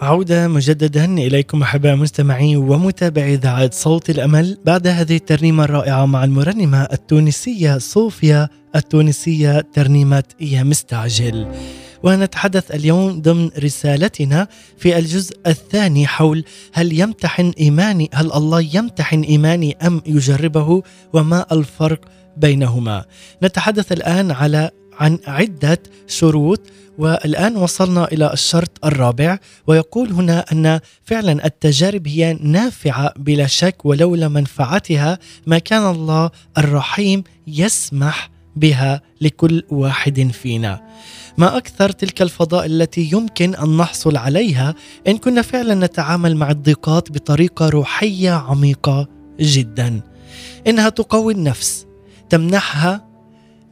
عودة 0.00 0.48
مجددا 0.48 1.04
إليكم 1.04 1.62
أحباء 1.62 1.94
المستمعين 1.94 2.56
ومتابعي 2.56 3.34
إذاعة 3.34 3.70
صوت 3.72 4.10
الأمل. 4.10 4.58
بعد 4.64 4.86
هذه 4.86 5.16
الترنيمة 5.16 5.64
الرائعة 5.64 6.06
مع 6.06 6.24
المرنمة 6.24 6.82
التونسية 6.82 7.78
صوفيا 7.78 8.48
التونسية 8.76 9.60
ترنيمة 9.72 10.24
يا 10.40 10.62
مستعجل 10.62 11.46
ونتحدث 12.02 12.70
اليوم 12.70 13.20
ضمن 13.20 13.50
رسالتنا 13.58 14.48
في 14.78 14.98
الجزء 14.98 15.36
الثاني 15.46 16.06
حول 16.06 16.44
هل 16.72 17.00
يمتحن 17.00 17.52
إيماني 17.60 18.10
هل 18.12 18.32
الله 18.32 18.60
يمتحن 18.60 19.20
إيماني 19.20 19.76
أم 19.86 20.02
يجربه 20.06 20.82
وما 21.12 21.46
الفرق 21.52 22.00
بينهما. 22.36 23.04
نتحدث 23.42 23.92
الآن 23.92 24.30
على 24.30 24.70
عن 24.98 25.18
عدة 25.26 25.82
شروط 26.06 26.60
والآن 26.98 27.56
وصلنا 27.56 28.04
إلى 28.12 28.32
الشرط 28.32 28.84
الرابع 28.84 29.38
ويقول 29.66 30.12
هنا 30.12 30.44
أن 30.52 30.80
فعلا 31.04 31.46
التجارب 31.46 32.08
هي 32.08 32.38
نافعة 32.40 33.12
بلا 33.16 33.46
شك 33.46 33.84
ولولا 33.84 34.28
منفعتها 34.28 35.18
ما 35.46 35.58
كان 35.58 35.90
الله 35.90 36.30
الرحيم 36.58 37.24
يسمح 37.46 38.30
بها 38.56 39.00
لكل 39.20 39.62
واحد 39.70 40.30
فينا. 40.32 40.82
ما 41.38 41.56
أكثر 41.56 41.90
تلك 41.90 42.22
الفضائل 42.22 42.82
التي 42.82 43.10
يمكن 43.12 43.54
أن 43.54 43.76
نحصل 43.76 44.16
عليها؟ 44.16 44.74
إن 45.08 45.18
كنا 45.18 45.42
فعلا 45.42 45.74
نتعامل 45.74 46.36
مع 46.36 46.50
الضيقات 46.50 47.12
بطريقة 47.12 47.68
روحية 47.68 48.30
عميقة 48.30 49.08
جدا. 49.40 50.00
إنها 50.66 50.88
تقوي 50.88 51.32
النفس 51.32 51.86
تمنحها 52.30 53.06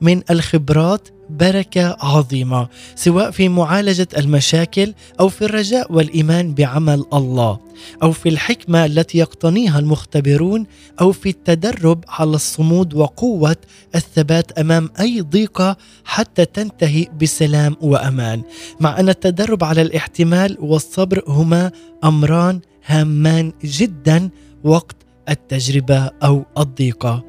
من 0.01 0.23
الخبرات 0.31 1.09
بركة 1.31 1.97
عظيمة 2.01 2.69
سواء 2.95 3.31
في 3.31 3.49
معالجة 3.49 4.09
المشاكل 4.19 4.95
أو 5.21 5.29
في 5.29 5.45
الرجاء 5.45 5.93
والإيمان 5.93 6.55
بعمل 6.55 7.05
الله 7.13 7.59
أو 8.03 8.13
في 8.13 8.29
الحكمة 8.29 8.85
التي 8.85 9.19
يقتنيها 9.19 9.79
المختبرون 9.79 10.67
أو 11.01 11.13
في 11.13 11.29
التدرب 11.29 12.05
على 12.09 12.31
الصمود 12.31 12.95
وقوة 12.95 13.57
الثبات 13.95 14.53
أمام 14.59 14.91
أي 15.01 15.21
ضيقة 15.21 15.77
حتى 16.05 16.45
تنتهي 16.45 17.07
بسلام 17.23 17.77
وأمان. 17.81 18.43
مع 18.81 19.01
أن 19.01 19.09
التدرب 19.09 19.65
على 19.65 19.83
الاحتمال 19.83 20.57
والصبر 20.61 21.23
هما 21.29 21.71
أمران 22.05 22.61
هامان 22.87 23.53
جدا 23.65 24.31
وقت 24.65 24.97
التجربة 25.29 26.11
أو 26.23 26.45
الضيقة. 26.59 27.25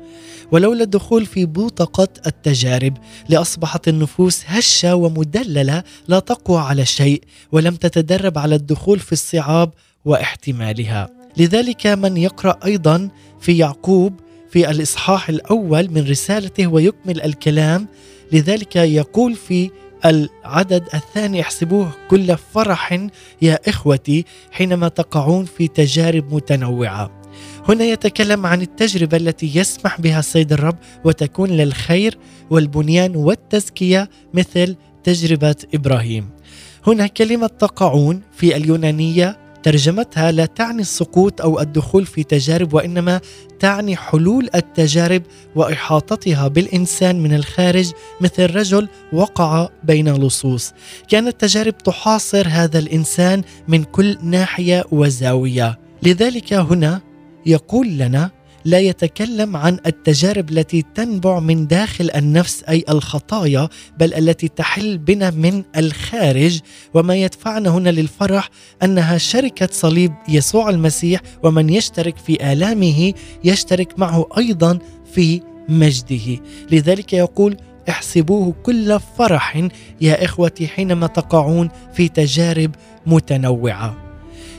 ولولا 0.51 0.83
الدخول 0.83 1.25
في 1.25 1.45
بوتقة 1.45 2.07
التجارب 2.27 2.97
لأصبحت 3.29 3.87
النفوس 3.87 4.43
هشة 4.45 4.95
ومدللة 4.95 5.83
لا 6.07 6.19
تقوى 6.19 6.59
على 6.59 6.85
شيء 6.85 7.21
ولم 7.51 7.75
تتدرب 7.75 8.37
على 8.37 8.55
الدخول 8.55 8.99
في 8.99 9.11
الصعاب 9.11 9.71
واحتمالها. 10.05 11.09
لذلك 11.37 11.87
من 11.87 12.17
يقرأ 12.17 12.59
أيضا 12.65 13.09
في 13.39 13.57
يعقوب 13.57 14.13
في 14.49 14.69
الإصحاح 14.71 15.29
الأول 15.29 15.91
من 15.91 16.09
رسالته 16.09 16.67
ويكمل 16.67 17.21
الكلام 17.21 17.87
لذلك 18.31 18.75
يقول 18.75 19.35
في 19.35 19.71
العدد 20.05 20.83
الثاني 20.93 21.41
احسبوه 21.41 21.91
كل 22.09 22.37
فرح 22.53 23.07
يا 23.41 23.59
إخوتي 23.67 24.25
حينما 24.51 24.87
تقعون 24.87 25.45
في 25.45 25.67
تجارب 25.67 26.33
متنوعة 26.33 27.24
هنا 27.69 27.83
يتكلم 27.83 28.45
عن 28.45 28.61
التجربة 28.61 29.17
التي 29.17 29.51
يسمح 29.55 30.01
بها 30.01 30.19
السيد 30.19 30.53
الرب 30.53 30.75
وتكون 31.03 31.49
للخير 31.49 32.17
والبنيان 32.49 33.15
والتزكية 33.15 34.09
مثل 34.33 34.75
تجربة 35.03 35.55
إبراهيم. 35.73 36.29
هنا 36.87 37.07
كلمة 37.07 37.47
تقعون 37.47 38.21
في 38.33 38.55
اليونانية 38.55 39.37
ترجمتها 39.63 40.31
لا 40.31 40.45
تعني 40.45 40.81
السقوط 40.81 41.41
أو 41.41 41.59
الدخول 41.59 42.05
في 42.05 42.23
تجارب 42.23 42.73
وإنما 42.73 43.21
تعني 43.59 43.95
حلول 43.95 44.49
التجارب 44.55 45.23
وإحاطتها 45.55 46.47
بالإنسان 46.47 47.19
من 47.19 47.33
الخارج 47.33 47.91
مثل 48.21 48.55
رجل 48.55 48.87
وقع 49.13 49.69
بين 49.83 50.13
لصوص. 50.13 50.73
كانت 51.09 51.27
التجارب 51.27 51.77
تحاصر 51.77 52.47
هذا 52.47 52.79
الإنسان 52.79 53.41
من 53.67 53.83
كل 53.83 54.17
ناحية 54.21 54.85
وزاوية. 54.91 55.79
لذلك 56.03 56.53
هنا 56.53 57.01
يقول 57.45 57.87
لنا 57.87 58.31
لا 58.65 58.79
يتكلم 58.79 59.57
عن 59.57 59.79
التجارب 59.85 60.49
التي 60.49 60.85
تنبع 60.95 61.39
من 61.39 61.67
داخل 61.67 62.11
النفس 62.15 62.63
أي 62.63 62.85
الخطايا 62.89 63.69
بل 63.99 64.13
التي 64.13 64.47
تحل 64.47 64.97
بنا 64.97 65.31
من 65.31 65.63
الخارج. 65.77 66.59
وما 66.93 67.15
يدفعنا 67.15 67.69
هنا 67.69 67.89
للفرح 67.89 68.49
أنها 68.83 69.17
شركة 69.17 69.69
صليب 69.71 70.13
يسوع 70.29 70.69
المسيح 70.69 71.21
ومن 71.43 71.69
يشترك 71.69 72.17
في 72.17 72.51
آلامه 72.53 73.13
يشترك 73.43 73.99
معه 73.99 74.27
أيضا 74.37 74.79
في 75.13 75.41
مجده. 75.69 76.39
لذلك 76.71 77.13
يقول 77.13 77.57
احسبوه 77.89 78.53
كل 78.63 78.99
فرح 79.17 79.67
يا 80.01 80.25
إخوتي 80.25 80.67
حينما 80.67 81.07
تقعون 81.07 81.69
في 81.93 82.07
تجارب 82.07 82.71
متنوعة. 83.05 84.04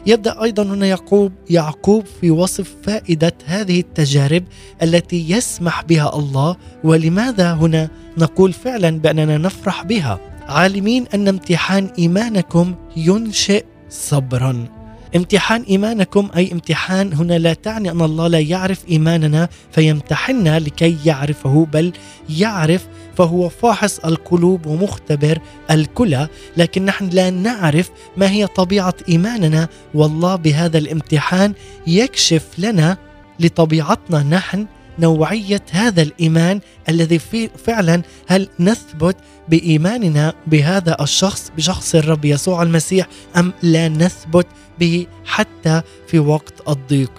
يبدأ 0.07 0.43
أيضا 0.43 0.63
هنا 0.63 0.87
يعقوب 0.87 1.33
يعقوب 1.51 2.05
في 2.21 2.31
وصف 2.31 2.75
فائدة 2.83 3.35
هذه 3.45 3.81
التجارب 3.81 4.45
التي 4.83 5.31
يسمح 5.31 5.83
بها 5.83 6.17
الله 6.19 6.57
ولماذا 6.85 7.53
هنا 7.53 7.89
نقول 8.19 8.53
فعلا 8.53 8.91
بأننا 8.91 9.39
نفرح 9.39 9.83
بها؟ 9.85 10.21
عالمين 10.49 11.07
أن 11.15 11.29
امتحان 11.29 11.91
إيمانكم 11.99 12.75
ينشئ 12.97 13.65
صبرا. 13.91 14.76
امتحان 15.17 15.63
إيمانكم 15.63 16.29
أي 16.37 16.53
امتحان 16.53 17.13
هنا 17.13 17.39
لا 17.39 17.53
تعني 17.55 17.91
أن 17.91 18.03
الله 18.03 18.29
لا 18.29 18.41
يعرف 18.41 18.89
إيماننا 18.89 19.49
فيمتحننا 19.73 20.59
لكي 20.59 20.97
يعرفه 21.05 21.67
بل 21.73 21.93
يعرف 22.31 22.87
فهو 23.17 23.49
فاحص 23.49 23.99
القلوب 23.99 24.67
ومختبر 24.67 25.39
الكلى. 25.71 26.29
لكن 26.57 26.85
نحن 26.85 27.09
لا 27.09 27.31
نعرف 27.31 27.91
ما 28.17 28.31
هي 28.31 28.47
طبيعة 28.47 28.95
إيماننا 29.09 29.69
والله 29.95 30.37
بهذا 30.37 30.79
الامتحان 30.79 31.55
يكشف 31.87 32.47
لنا 32.59 32.97
لطبيعتنا 33.41 34.23
نحن 34.23 34.67
نوعية 34.99 35.63
هذا 35.71 36.03
الإيمان 36.03 36.61
الذي 36.89 37.19
فعلا 37.65 38.03
هل 38.27 38.49
نثبت 38.61 39.17
بإيماننا 39.49 40.35
بهذا 40.47 40.97
الشخص 41.01 41.53
بشخص 41.57 41.95
الرب 41.95 42.25
يسوع 42.25 42.63
المسيح 42.63 43.07
أم 43.37 43.53
لا 43.63 43.89
نثبت 43.89 44.47
به 44.81 45.07
حتى 45.25 45.83
في 46.07 46.19
وقت 46.19 46.69
الضيق؟ 46.69 47.13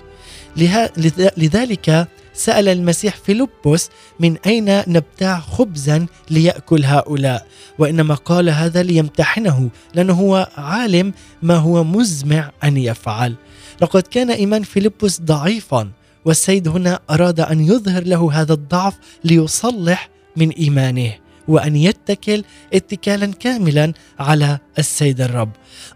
لذلك 1.37 2.07
سأل 2.33 2.67
المسيح 2.67 3.15
فيلبس 3.15 3.89
من 4.19 4.37
أين 4.45 4.83
نبتاع 4.87 5.39
خبزا 5.39 6.05
ليأكل 6.29 6.85
هؤلاء؟ 6.85 7.47
وإنما 7.79 8.15
قال 8.15 8.49
هذا 8.49 8.83
ليمتحنه 8.83 9.69
لأنه 9.93 10.13
هو 10.13 10.49
عالم 10.57 11.13
ما 11.41 11.55
هو 11.55 11.83
مزمع 11.83 12.51
أن 12.63 12.77
يفعل. 12.77 13.35
لقد 13.81 14.01
كان 14.01 14.31
إيمان 14.31 14.63
فيلبس 14.63 15.21
ضعيفا 15.21 15.89
والسيد 16.27 16.67
هنا 16.67 16.99
أراد 17.09 17.39
أن 17.39 17.59
يظهر 17.59 18.03
له 18.03 18.41
هذا 18.41 18.53
الضعف 18.53 18.93
ليصلح 19.23 20.09
من 20.35 20.49
إيمانه 20.49 21.13
وأن 21.47 21.75
يتكل 21.75 22.43
اتكالا 22.73 23.25
كاملا 23.25 23.93
على 24.19 24.59
السيد 24.79 25.21
الرب. 25.21 25.51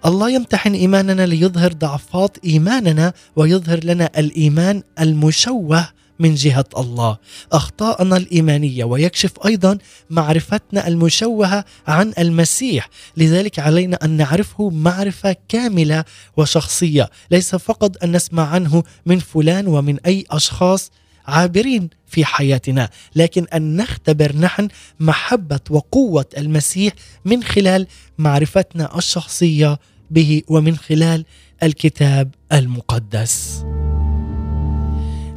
الله 0.06 0.30
يمتحن 0.30 0.74
إيماننا 0.74 1.26
ليظهر 1.26 1.74
ضعفات 1.74 2.38
إيماننا 2.46 3.14
ويظهر 3.36 3.84
لنا 3.84 4.10
الإيمان 4.18 4.84
المشوه 5.00 5.88
من 6.22 6.36
جهة 6.36 6.66
الله. 6.78 7.18
اخطاءنا 7.52 8.18
الإيمانية 8.18 8.84
ويكشف 8.84 9.32
أيضا 9.46 9.78
معرفتنا 10.10 10.88
المشوهة 10.88 11.66
عن 11.88 12.14
المسيح. 12.20 12.90
لذلك 13.18 13.60
علينا 13.60 14.00
أن 14.04 14.10
نعرفه 14.10 14.70
معرفة 14.70 15.36
كاملة 15.50 16.06
وشخصية. 16.38 17.10
ليس 17.32 17.56
فقط 17.56 18.04
أن 18.04 18.12
نسمع 18.12 18.48
عنه 18.48 18.84
من 19.06 19.20
فلان 19.20 19.68
ومن 19.68 20.00
أي 20.06 20.26
أشخاص 20.32 20.92
عابرين 21.28 21.90
في 22.08 22.26
حياتنا 22.26 22.90
لكن 23.16 23.46
أن 23.54 23.76
نختبر 23.76 24.36
نحن 24.36 24.68
محبة 25.00 25.60
وقوة 25.70 26.26
المسيح 26.38 26.94
من 27.26 27.44
خلال 27.44 27.88
معرفتنا 28.18 28.98
الشخصية 28.98 29.80
به 30.12 30.42
ومن 30.48 30.78
خلال 30.78 31.26
الكتاب 31.64 32.36
المقدس. 32.52 33.64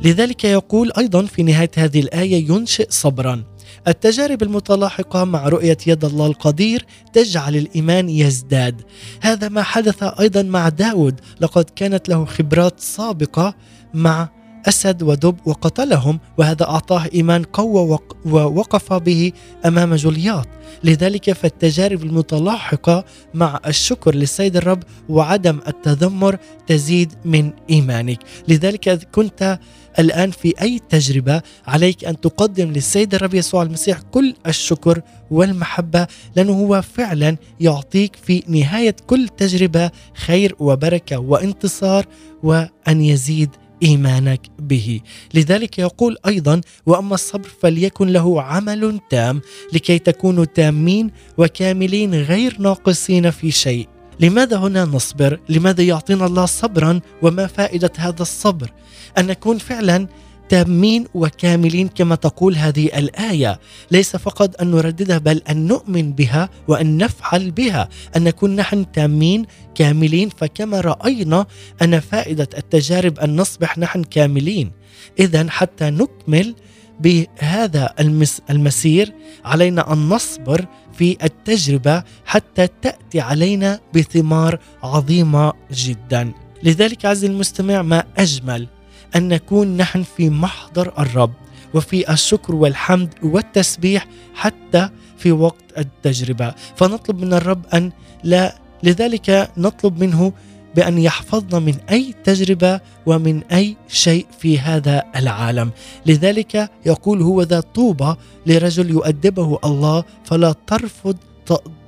لذلك 0.05 0.45
يقول 0.45 0.93
أيضا 0.99 1.23
في 1.23 1.43
نهاية 1.43 1.71
هذه 1.77 2.01
الآية 2.01 2.51
ينشئ 2.51 2.87
صبرا. 2.90 3.45
التجارب 3.88 4.43
المتلاحقة 4.43 5.25
مع 5.25 5.49
رؤية 5.49 5.79
يد 5.87 6.05
الله 6.05 6.27
القدير 6.27 6.87
تجعل 7.12 7.57
الإيمان 7.57 8.09
يزداد. 8.09 8.81
هذا 9.21 9.49
ما 9.49 9.62
حدث 9.62 10.03
أيضا 10.03 10.43
مع 10.43 10.69
داود. 10.69 11.21
لقد 11.40 11.64
كانت 11.77 12.09
له 12.09 12.25
خبرات 12.25 12.81
سابقة 12.81 13.55
مع 13.95 14.29
أسد 14.69 15.03
ودب 15.03 15.37
وقتلهم 15.45 16.21
وهذا 16.38 16.64
أعطاه 16.64 17.07
إيمان 17.14 17.43
قوة 17.43 18.01
ووقف 18.27 18.93
به 18.93 19.33
أمام 19.67 19.95
جولياط. 19.95 20.47
لذلك 20.85 21.33
فالتجارب 21.33 22.03
المتلاحقة 22.03 23.05
مع 23.35 23.61
الشكر 23.67 24.14
للسيد 24.14 24.57
الرب 24.57 24.83
وعدم 25.09 25.61
التذمر 25.69 26.38
تزيد 26.67 27.12
من 27.25 27.53
إيمانك. 27.71 28.19
لذلك 28.49 29.09
كنت 29.12 29.59
الآن 29.99 30.31
في 30.31 30.55
أي 30.63 30.81
تجربة 30.89 31.43
عليك 31.67 32.05
أن 32.05 32.21
تقدم 32.21 32.73
للسيد 32.73 33.15
الرب 33.15 33.35
يسوع 33.35 33.63
المسيح 33.63 34.01
كل 34.01 34.35
الشكر 34.47 35.03
والمحبة 35.31 36.07
لأنه 36.37 36.53
هو 36.53 36.83
فعلا 36.83 37.37
يعطيك 37.61 38.17
في 38.17 38.43
نهاية 38.49 38.97
كل 39.07 39.29
تجربة 39.29 39.91
خير 40.15 40.55
وبركة 40.59 41.19
وانتصار 41.19 42.07
وأن 42.43 43.01
يزيد 43.01 43.51
إيمانك 43.83 44.41
به. 44.59 45.01
لذلك 45.35 45.79
يقول 45.79 46.17
أيضا 46.27 46.61
وأما 46.87 47.15
الصبر 47.15 47.49
فليكن 47.61 48.09
له 48.09 48.43
عمل 48.43 49.01
تام 49.11 49.41
لكي 49.73 49.99
تكونوا 49.99 50.45
تامين 50.45 51.11
وكاملين 51.39 52.15
غير 52.15 52.57
ناقصين 52.61 53.31
في 53.31 53.51
شيء. 53.51 53.94
لماذا 54.20 54.57
هنا 54.57 54.85
نصبر؟ 54.85 55.40
لماذا 55.48 55.83
يعطينا 55.83 56.27
الله 56.27 56.46
صبرا 56.46 57.00
وما 57.22 57.46
فائدة 57.46 57.92
هذا 57.96 58.22
الصبر؟ 58.22 58.70
أن 59.18 59.27
نكون 59.27 59.59
فعلا 59.59 60.07
تامين 60.48 61.07
وكاملين 61.14 61.88
كما 61.88 62.14
تقول 62.14 62.57
هذه 62.57 62.87
الآية. 62.87 63.61
ليس 63.90 64.16
فقط 64.16 64.61
أن 64.62 64.70
نرددها 64.70 65.18
بل 65.18 65.42
أن 65.50 65.66
نؤمن 65.66 66.12
بها 66.12 66.48
وأن 66.68 66.96
نفعل 66.96 67.50
بها. 67.50 67.88
أن 68.16 68.24
نكون 68.24 68.57
نحن 68.57 68.92
تامين 68.92 69.46
كاملين. 69.74 70.29
فكما 70.29 70.81
رأينا 70.81 71.46
أن 71.83 72.00
فائدة 72.00 72.48
التجارب 72.59 73.18
أن 73.18 73.37
نصبح 73.37 73.79
نحن 73.79 74.05
كاملين. 74.05 74.70
اذا 75.18 75.50
حتى 75.50 75.90
نكمل 75.90 76.55
بهذا 77.00 77.94
المس 78.00 78.42
المسير 78.50 79.12
علينا 79.44 79.92
أن 79.92 80.09
نصبر 80.09 80.66
في 80.99 81.17
التجربة 81.25 82.03
حتى 82.27 82.69
تأتي 82.83 83.21
علينا 83.21 83.81
بثمار 83.95 84.59
عظيمة 84.83 85.53
جدا. 85.73 86.33
لذلك 86.63 87.05
عزيزي 87.05 87.27
المستمع 87.27 87.83
ما 87.83 88.05
أجمل 88.17 88.69
أن 89.17 89.29
نكون 89.29 89.77
نحن 89.77 90.03
في 90.03 90.31
محضر 90.31 90.93
الرب 90.99 91.33
وفي 91.75 92.13
الشكر 92.13 92.55
والحمد 92.55 93.15
والتسبيح 93.23 94.07
حتى 94.35 94.89
في 95.19 95.33
وقت 95.33 95.65
التجربة. 95.79 96.55
فنطلب 96.77 97.25
من 97.25 97.33
الرب 97.33 97.67
أن 97.75 97.93
لا 98.25 98.59
لذلك 98.83 99.51
نطلب 99.57 100.03
منه 100.03 100.33
بأن 100.77 100.99
يحفظنا 100.99 101.59
من 101.59 101.75
أي 101.91 102.15
تجربة 102.25 102.81
ومن 103.07 103.43
أي 103.53 103.77
شيء 103.89 104.27
في 104.39 104.59
هذا 104.59 105.03
العالم. 105.17 105.71
لذلك 106.07 106.71
يقول 106.87 107.23
هو 107.23 107.43
ذا 107.43 107.61
طوبى 107.61 108.15
لرجل 108.47 108.91
يؤدبه 108.91 109.59
الله 109.65 110.05
فلا 110.25 110.55
ترفض 110.67 111.17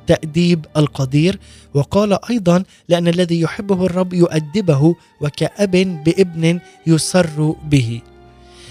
تأديب 0.07 0.67
القدير. 0.77 1.39
وقال 1.75 2.31
أيضا 2.31 2.63
لأن 2.89 3.09
الذي 3.09 3.41
يحبه 3.41 3.87
الرب 3.87 4.13
يؤدبه 4.13 4.95
وكأب 5.21 5.71
بابن 6.05 6.61
يسر 6.87 7.55
به. 7.65 8.01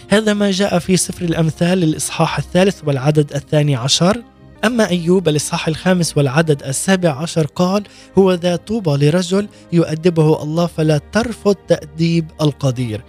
هذا 0.10 0.34
ما 0.34 0.52
جاء 0.52 0.80
في 0.80 0.98
سفر 0.98 1.26
الأمثال 1.26 1.84
الإصحاح 1.84 2.38
الثالث 2.38 2.82
والعدد 2.86 3.34
الثاني 3.34 3.76
عشر. 3.76 4.24
أما 4.66 4.90
أيوب 4.90 5.28
الإصحاح 5.28 5.68
الخامس 5.68 6.18
والعدد 6.18 6.64
السابع 6.64 7.10
عشر 7.10 7.46
قال 7.46 7.84
هو 8.18 8.34
ذا 8.34 8.56
طوبى 8.56 9.06
لرجل 9.06 9.48
يؤدبه 9.74 10.44
الله 10.44 10.66
فلا 10.66 10.98
ترفض 11.12 11.56
تأديب 11.56 12.32
القدير. 12.42 13.02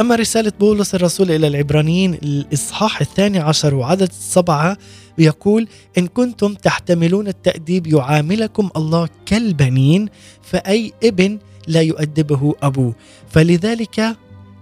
أما 0.00 0.14
رسالة 0.14 0.52
بولس 0.60 0.94
الرسول 0.94 1.30
إلى 1.30 1.46
العبرانيين 1.46 2.14
الإصحاح 2.14 3.00
الثاني 3.00 3.38
عشر 3.38 3.74
وعدد 3.74 4.12
سبعة 4.12 4.78
يقول 5.18 5.68
إن 5.98 6.06
كنتم 6.06 6.54
تحتملون 6.54 7.28
التأديب 7.28 7.86
يعاملكم 7.86 8.70
الله 8.76 9.08
كالبنين 9.26 10.08
فأي 10.42 10.92
ابن 11.04 11.38
لا 11.66 11.80
يؤدبه 11.80 12.54
أبوه. 12.62 12.94
فلذلك 13.28 14.16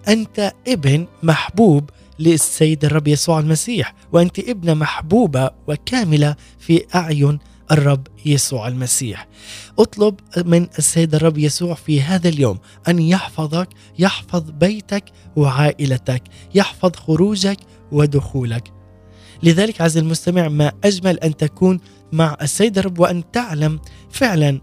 أنت 0.08 0.52
ابن 0.68 1.06
محبوب 1.22 1.90
للسيد 2.18 2.84
الرب 2.84 3.08
يسوع 3.08 3.38
المسيح 3.38 3.94
وأنت 4.12 4.38
ابنة 4.38 4.74
محبوبة 4.74 5.50
وكاملة 5.66 6.36
في 6.58 6.84
أعين 6.94 7.38
الرب 7.72 8.06
يسوع 8.26 8.68
المسيح. 8.68 9.28
اطلب 9.78 10.14
من 10.44 10.66
السيد 10.78 11.14
الرب 11.14 11.38
يسوع 11.38 11.74
في 11.74 12.02
هذا 12.02 12.28
اليوم 12.28 12.58
أن 12.88 12.98
يحفظك 12.98 13.68
يحفظ 13.98 14.50
بيتك 14.50 15.04
وعائلتك 15.36 16.22
يحفظ 16.54 16.96
خروجك 16.96 17.58
ودخولك. 17.92 18.72
لذلك 19.42 19.80
عز 19.80 19.96
المستمع 19.96 20.48
ما 20.48 20.72
أجمل 20.84 21.18
أن 21.18 21.36
تكون 21.36 21.80
مع 22.12 22.36
السيد 22.42 22.78
الرب 22.78 22.98
وأن 22.98 23.30
تعلم 23.32 23.80
فعلا 24.10 24.60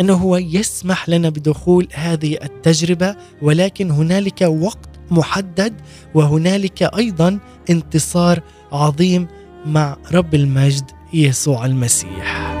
إنه 0.00 0.14
هو 0.14 0.36
يسمح 0.36 1.08
لنا 1.08 1.28
بدخول 1.28 1.88
هذه 1.92 2.38
التجربة 2.42 3.16
ولكن 3.42 3.90
هنالك 3.90 4.40
وقت 4.40 4.87
محدد 5.10 5.74
وهنالك 6.14 6.82
أيضا 6.82 7.38
انتصار 7.70 8.40
عظيم 8.72 9.28
مع 9.66 9.96
رب 10.12 10.34
المجد 10.34 10.90
يسوع 11.12 11.66
المسيح. 11.66 12.54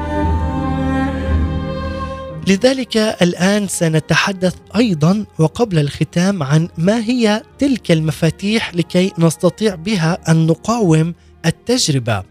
لذلك 2.48 2.96
الآن 2.96 3.68
سنتحدث 3.68 4.54
أيضا 4.76 5.24
وقبل 5.38 5.78
الختام 5.78 6.42
عن 6.42 6.68
ما 6.78 6.98
هي 7.04 7.42
تلك 7.58 7.92
المفاتيح 7.92 8.74
لكي 8.74 9.12
نستطيع 9.18 9.74
بها 9.74 10.18
أن 10.28 10.46
نقاوم 10.46 11.14
التجربة 11.46 12.22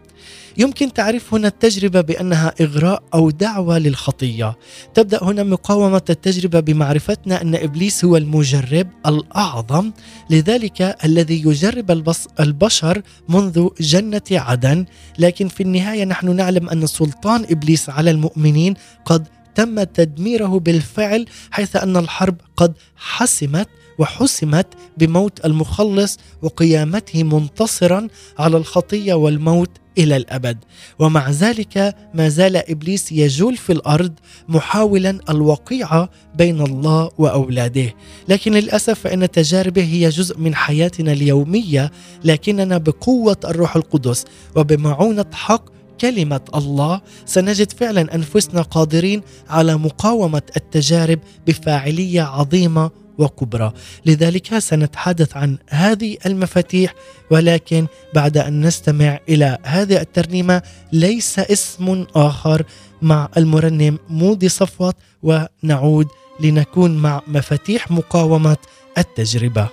يمكن 0.57 0.93
تعريف 0.93 1.33
هنا 1.33 1.47
التجربة 1.47 2.01
بأنها 2.01 2.53
إغراء 2.61 3.03
أو 3.13 3.29
دعوة 3.29 3.77
للخطية. 3.77 4.57
تبدأ 4.93 5.23
هنا 5.23 5.43
مقاومة 5.43 6.01
التجربة 6.09 6.59
بمعرفتنا 6.59 7.41
أن 7.41 7.55
إبليس 7.55 8.05
هو 8.05 8.17
المجرب 8.17 8.87
الأعظم 9.05 9.91
لذلك 10.29 10.97
الذي 11.05 11.41
يجرب 11.41 12.13
البشر 12.39 13.01
منذ 13.29 13.69
جنة 13.79 14.21
عدن. 14.31 14.85
لكن 15.19 15.47
في 15.47 15.63
النهاية 15.63 16.05
نحن 16.05 16.35
نعلم 16.35 16.69
أن 16.69 16.87
سلطان 16.87 17.45
إبليس 17.49 17.89
على 17.89 18.11
المؤمنين 18.11 18.73
قد 19.05 19.27
تم 19.55 19.83
تدميره 19.83 20.59
بالفعل 20.59 21.25
حيث 21.51 21.75
أن 21.75 21.97
الحرب 21.97 22.35
قد 22.57 22.73
حسمت 22.95 23.67
وحسمت 23.99 24.67
بموت 24.97 25.45
المخلص 25.45 26.17
وقيامته 26.41 27.23
منتصرا 27.23 28.07
على 28.39 28.57
الخطية 28.57 29.13
والموت 29.13 29.69
إلى 29.97 30.17
الأبد. 30.17 30.57
ومع 30.99 31.29
ذلك 31.29 31.95
ما 32.13 32.29
زال 32.29 32.55
إبليس 32.71 33.11
يجول 33.11 33.57
في 33.57 33.71
الأرض 33.71 34.13
محاولا 34.47 35.19
الوقيعه 35.29 36.09
بين 36.35 36.61
الله 36.61 37.11
وأولاده. 37.17 37.93
لكن 38.29 38.51
للأسف 38.51 38.99
فإن 38.99 39.31
تجاربه 39.31 39.83
هي 39.83 40.09
جزء 40.09 40.37
من 40.37 40.55
حياتنا 40.55 41.11
اليومية 41.11 41.91
لكننا 42.23 42.77
بقوة 42.77 43.37
الروح 43.45 43.75
القدس 43.75 44.25
وبمعونة 44.55 45.25
حق 45.33 45.77
كلمة 46.01 46.41
الله 46.55 47.01
سنجد 47.25 47.71
فعلا 47.71 48.15
أنفسنا 48.15 48.61
قادرين 48.61 49.21
على 49.49 49.77
مقاومة 49.77 50.41
التجارب 50.57 51.19
بفاعلية 51.47 52.21
عظيمة 52.21 52.91
وكبرى. 53.17 53.73
لذلك 54.05 54.59
سنتحدث 54.59 55.37
عن 55.37 55.57
هذه 55.69 56.17
المفاتيح 56.25 56.93
ولكن 57.31 57.87
بعد 58.13 58.37
أن 58.37 58.61
نستمع 58.65 59.19
إلى 59.29 59.57
هذه 59.63 60.01
الترنيمة 60.01 60.61
ليس 60.93 61.39
اسم 61.39 62.05
آخر 62.15 62.63
مع 63.01 63.29
المرنم 63.37 63.99
مودي 64.09 64.49
صفوت 64.49 64.95
ونعود 65.23 66.07
لنكون 66.39 66.97
مع 66.97 67.21
مفاتيح 67.27 67.91
مقاومة 67.91 68.57
التجربة. 68.97 69.69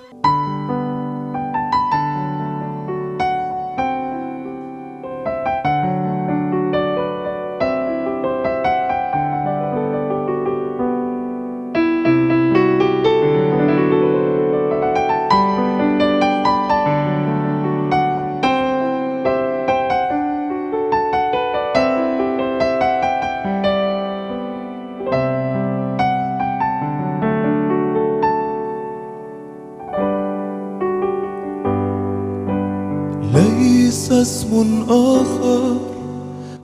آخر 34.55 35.77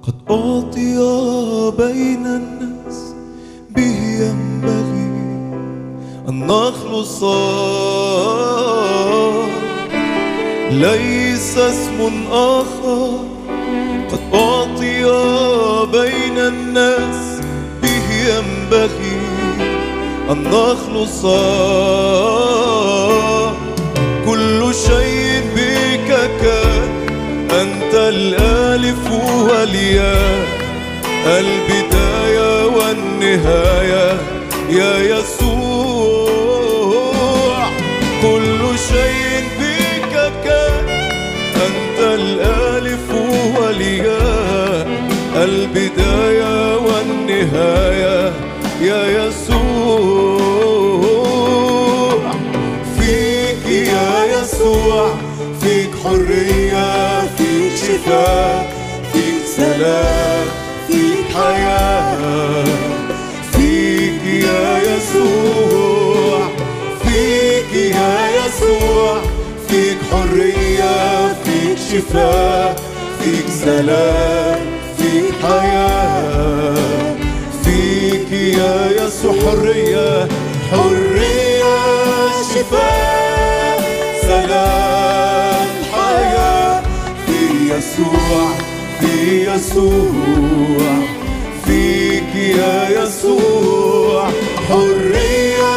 قد 0.07 0.15
أعطي 0.29 0.97
بين 1.77 2.25
الناس 2.25 2.99
به 3.69 3.99
ينبغي 4.21 5.11
أن 6.29 6.47
نخلص. 6.47 7.23
ليس 10.71 11.57
اسم 11.57 11.99
آخر 12.31 13.09
قد 14.11 14.19
أعطي 14.33 15.03
بين 15.91 16.37
الناس 16.37 17.41
به 17.81 18.05
ينبغي 18.29 19.19
أن 20.31 20.43
نخلص. 20.43 21.21
كل 24.25 24.73
شيء 24.73 25.10
الألف 28.11 29.11
والياء 29.49 30.47
البداية 31.25 32.65
والنهاية. 32.67 34.07
يا 34.69 34.93
يسوع 35.17 36.31
كل 38.21 38.59
شيء 38.91 39.43
بك 39.59 40.13
كان. 40.43 40.85
أنت 41.55 41.99
الألف 41.99 43.07
والياء 43.57 44.87
البداية 45.35 46.77
والنهاية. 46.77 48.33
يا 48.81 49.03
يسوع. 49.19 50.40
فيك 59.81 61.25
حياة 61.35 62.63
فيك 63.53 64.25
يا 64.25 64.77
يسوع 64.77 66.47
فيك 67.03 67.73
يا 67.95 68.27
يسوع 68.29 69.21
فيك 69.69 69.97
حرية 70.11 71.33
فيك 71.43 71.77
شفاء 71.91 72.75
فيك 73.23 73.45
سلام 73.65 74.59
فيك 74.97 75.33
حياة 75.43 77.15
فيك 77.63 78.31
يا 78.31 78.91
يسوع 79.05 79.33
حرية 79.33 80.27
حرية 80.71 81.75
شفاء 82.55 83.81
سلام 84.21 85.67
حياة 85.93 86.81
في 87.25 87.73
يسوع. 87.73 88.60
يسوع 89.55 90.91
فيك 91.65 92.35
يا 92.35 93.03
يسوع 93.03 94.29
حرية 94.69 95.75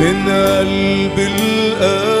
من 0.00 0.16
قلب 0.28 1.18
الآب. 1.18 2.19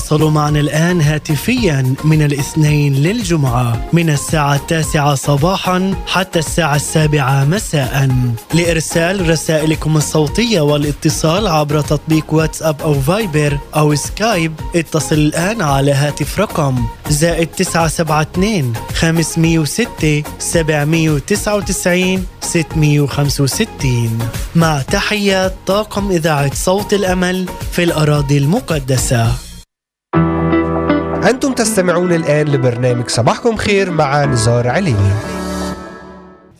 تواصلوا 0.00 0.30
معنا 0.30 0.60
الآن 0.60 1.00
هاتفيا 1.00 1.94
من 2.04 2.22
الاثنين 2.22 2.94
للجمعة 2.94 3.88
من 3.92 4.10
الساعة 4.10 4.54
التاسعة 4.54 5.14
صباحا 5.14 5.94
حتى 6.06 6.38
الساعة 6.38 6.76
السابعة 6.76 7.44
مساء. 7.44 8.10
لإرسال 8.54 9.30
رسائلكم 9.30 9.96
الصوتية 9.96 10.60
والاتصال 10.60 11.46
عبر 11.46 11.80
تطبيق 11.80 12.34
واتساب 12.34 12.82
أو 12.82 12.94
فايبر 13.00 13.58
أو 13.76 13.94
سكايب 13.94 14.52
اتصل 14.74 15.14
الآن 15.14 15.62
على 15.62 15.92
هاتف 15.92 16.38
رقم 16.40 16.84
زائد 17.08 17.46
972 17.46 18.72
506 18.94 20.22
799 20.38 22.26
665 22.40 24.18
مع 24.54 24.82
تحيات 24.82 25.54
طاقم 25.66 26.10
إذاعة 26.10 26.54
صوت 26.54 26.94
الأمل 26.94 27.46
في 27.72 27.84
الأراضي 27.84 28.38
المقدسة. 28.38 29.49
أنتم 31.28 31.52
تستمعون 31.52 32.12
الآن 32.12 32.48
لبرنامج 32.48 33.08
صباحكم 33.08 33.56
خير 33.56 33.90
مع 33.90 34.24
نزار 34.24 34.68
عليني 34.68 35.10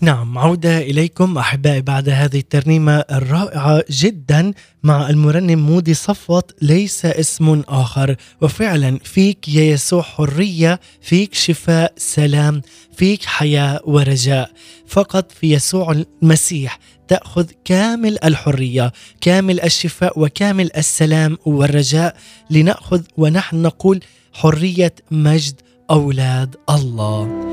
نعم 0.01 0.39
عودة 0.39 0.79
إليكم 0.79 1.39
أحبائي 1.39 1.81
بعد 1.81 2.09
هذه 2.09 2.39
الترنيمة 2.39 3.05
الرائعة 3.13 3.85
جدا 3.91 4.53
مع 4.83 5.11
المرنم 5.11 5.59
مودي 5.59 5.95
صفوت 5.95 6.55
ليس 6.63 7.07
اسم 7.07 7.63
آخر 7.69 8.17
وفعلا 8.41 8.99
فيك 9.05 9.49
يا 9.49 9.63
يسوع 9.63 10.03
حرية 10.03 10.81
فيك 11.01 11.35
شفاء 11.35 11.93
سلام 11.97 12.63
فيك 12.97 13.25
حياة 13.25 13.81
ورجاء. 13.85 14.51
فقط 14.87 15.33
في 15.33 15.53
يسوع 15.53 16.03
المسيح 16.23 16.79
تأخذ 17.11 17.47
كامل 17.65 18.19
الحرية 18.25 18.93
كامل 19.21 19.61
الشفاء 19.61 20.21
وكامل 20.21 20.71
السلام 20.77 21.39
والرجاء 21.45 22.17
لنأخذ 22.51 23.03
ونحن 23.17 23.63
نقول 23.63 24.01
حرية 24.33 24.95
مجد 25.11 25.61
أولاد 25.91 26.57
الله. 26.71 27.47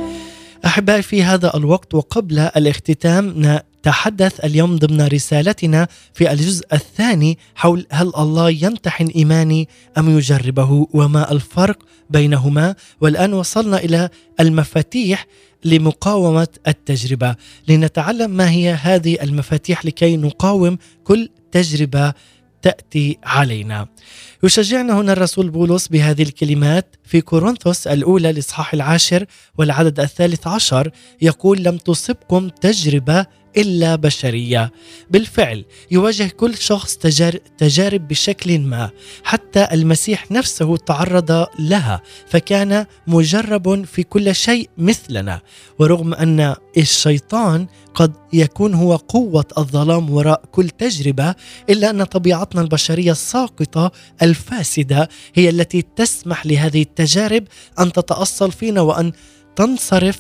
أحبائي 0.65 1.01
في 1.01 1.23
هذا 1.23 1.57
الوقت 1.57 1.93
وقبل 1.93 2.39
الاختتام 2.39 3.41
نتحدث 3.87 4.45
اليوم 4.45 4.75
ضمن 4.75 5.07
رسالتنا 5.07 5.87
في 6.13 6.31
الجزء 6.31 6.65
الثاني 6.73 7.37
حول 7.55 7.85
هل 7.91 8.11
الله 8.17 8.49
يمتحن 8.49 9.07
إيماني 9.07 9.69
أم 9.97 10.17
يجربه 10.17 10.87
وما 10.93 11.31
الفرق 11.31 11.77
بينهما 12.09 12.75
والآن 13.01 13.33
وصلنا 13.33 13.77
إلى 13.77 14.09
المفاتيح 14.39 15.27
لمقاومة 15.65 16.47
التجربة 16.67 17.35
لنتعلم 17.67 18.31
ما 18.31 18.49
هي 18.49 18.71
هذه 18.71 19.17
المفاتيح 19.21 19.85
لكي 19.85 20.17
نقاوم 20.17 20.77
كل 21.03 21.29
تجربة 21.51 22.13
تأتي 22.61 23.17
علينا. 23.23 23.87
يشجعنا 24.43 24.99
هنا 24.99 25.13
الرسول 25.13 25.49
بولس 25.49 25.87
بهذه 25.87 26.21
الكلمات 26.21 26.95
في 27.03 27.21
كورنثوس 27.21 27.87
الأولى 27.87 28.29
الاصحاح 28.29 28.73
العاشر 28.73 29.25
والعدد 29.57 29.99
الثالث 29.99 30.47
عشر 30.47 30.91
يقول 31.21 31.63
لم 31.63 31.77
تصبكم 31.77 32.49
تجربة 32.49 33.25
إلا 33.57 33.95
بشرية. 33.95 34.71
بالفعل 35.09 35.65
يواجه 35.91 36.27
كل 36.27 36.57
شخص 36.57 36.97
تجار- 36.97 37.39
تجارب 37.57 38.07
بشكل 38.07 38.59
ما، 38.59 38.89
حتى 39.23 39.67
المسيح 39.71 40.31
نفسه 40.31 40.77
تعرض 40.77 41.47
لها، 41.59 42.01
فكان 42.27 42.85
مجرب 43.07 43.85
في 43.85 44.03
كل 44.03 44.35
شيء 44.35 44.69
مثلنا، 44.77 45.41
ورغم 45.79 46.13
أن 46.13 46.55
الشيطان 46.77 47.67
قد 47.95 48.13
يكون 48.33 48.73
هو 48.73 48.95
قوة 48.95 49.45
الظلام 49.57 50.09
وراء 50.09 50.41
كل 50.51 50.69
تجربة 50.69 51.35
إلا 51.69 51.89
أن 51.89 52.03
طبيعتنا 52.03 52.61
البشرية 52.61 53.11
الساقطة 53.11 53.91
الفاسدة 54.21 55.09
هي 55.35 55.49
التي 55.49 55.81
تسمح 55.95 56.45
لهذه 56.45 56.81
التجارب 56.81 57.43
أن 57.79 57.91
تتأصل 57.91 58.51
فينا 58.51 58.81
وأن 58.81 59.11
تنصرف 59.55 60.19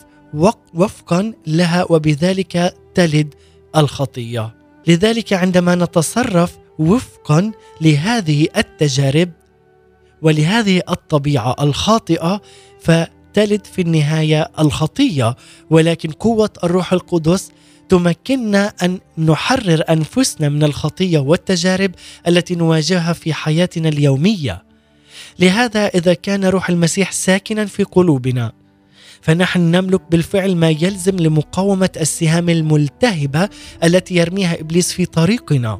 وفقا 0.73 1.33
لها 1.47 1.85
وبذلك 1.89 2.73
تلد 2.95 3.33
الخطية. 3.75 4.55
لذلك 4.87 5.33
عندما 5.33 5.75
نتصرف 5.75 6.57
وفقا 6.79 7.51
لهذه 7.81 8.47
التجارب 8.57 9.31
ولهذه 10.21 10.81
الطبيعة 10.89 11.55
الخاطئة 11.61 12.41
فتلد 12.81 13.65
في 13.65 13.81
النهاية 13.81 14.51
الخطية. 14.59 15.35
ولكن 15.69 16.11
قوة 16.11 16.49
الروح 16.63 16.93
القدس 16.93 17.51
تمكننا 17.89 18.73
أن 18.83 18.99
نحرر 19.17 19.83
أنفسنا 19.89 20.49
من 20.49 20.63
الخطية 20.63 21.19
والتجارب 21.19 21.91
التي 22.27 22.55
نواجهها 22.55 23.13
في 23.13 23.33
حياتنا 23.33 23.89
اليومية. 23.89 24.63
لهذا 25.39 25.87
إذا 25.87 26.13
كان 26.13 26.45
روح 26.45 26.69
المسيح 26.69 27.11
ساكنا 27.11 27.65
في 27.65 27.83
قلوبنا 27.83 28.51
فنحن 29.27 29.59
نملك 29.59 30.01
بالفعل 30.11 30.55
ما 30.55 30.69
يلزم 30.69 31.15
لمقاومة 31.15 31.89
السهام 32.01 32.49
الملتهبة 32.49 33.49
التي 33.83 34.15
يرميها 34.15 34.59
إبليس 34.59 34.93
في 34.93 35.05
طريقنا. 35.05 35.79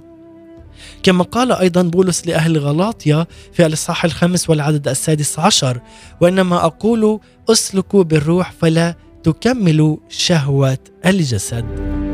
كما 1.04 1.24
قال 1.24 1.52
أيضا 1.52 1.82
بولس 1.82 2.28
لأهل 2.28 2.58
غلاطيا 2.58 3.26
في 3.54 3.66
الإصحاح 3.66 4.06
الخامس 4.06 4.50
والعدد 4.50 4.88
السادس 4.88 5.40
عشر 5.40 5.82
وإنما 6.22 6.66
أقول 6.66 7.20
أسلكوا 7.50 8.04
بالروح 8.04 8.52
فلا 8.52 8.96
تكملوا 9.24 9.98
شهوة 10.10 10.78
الجسد. 11.06 12.07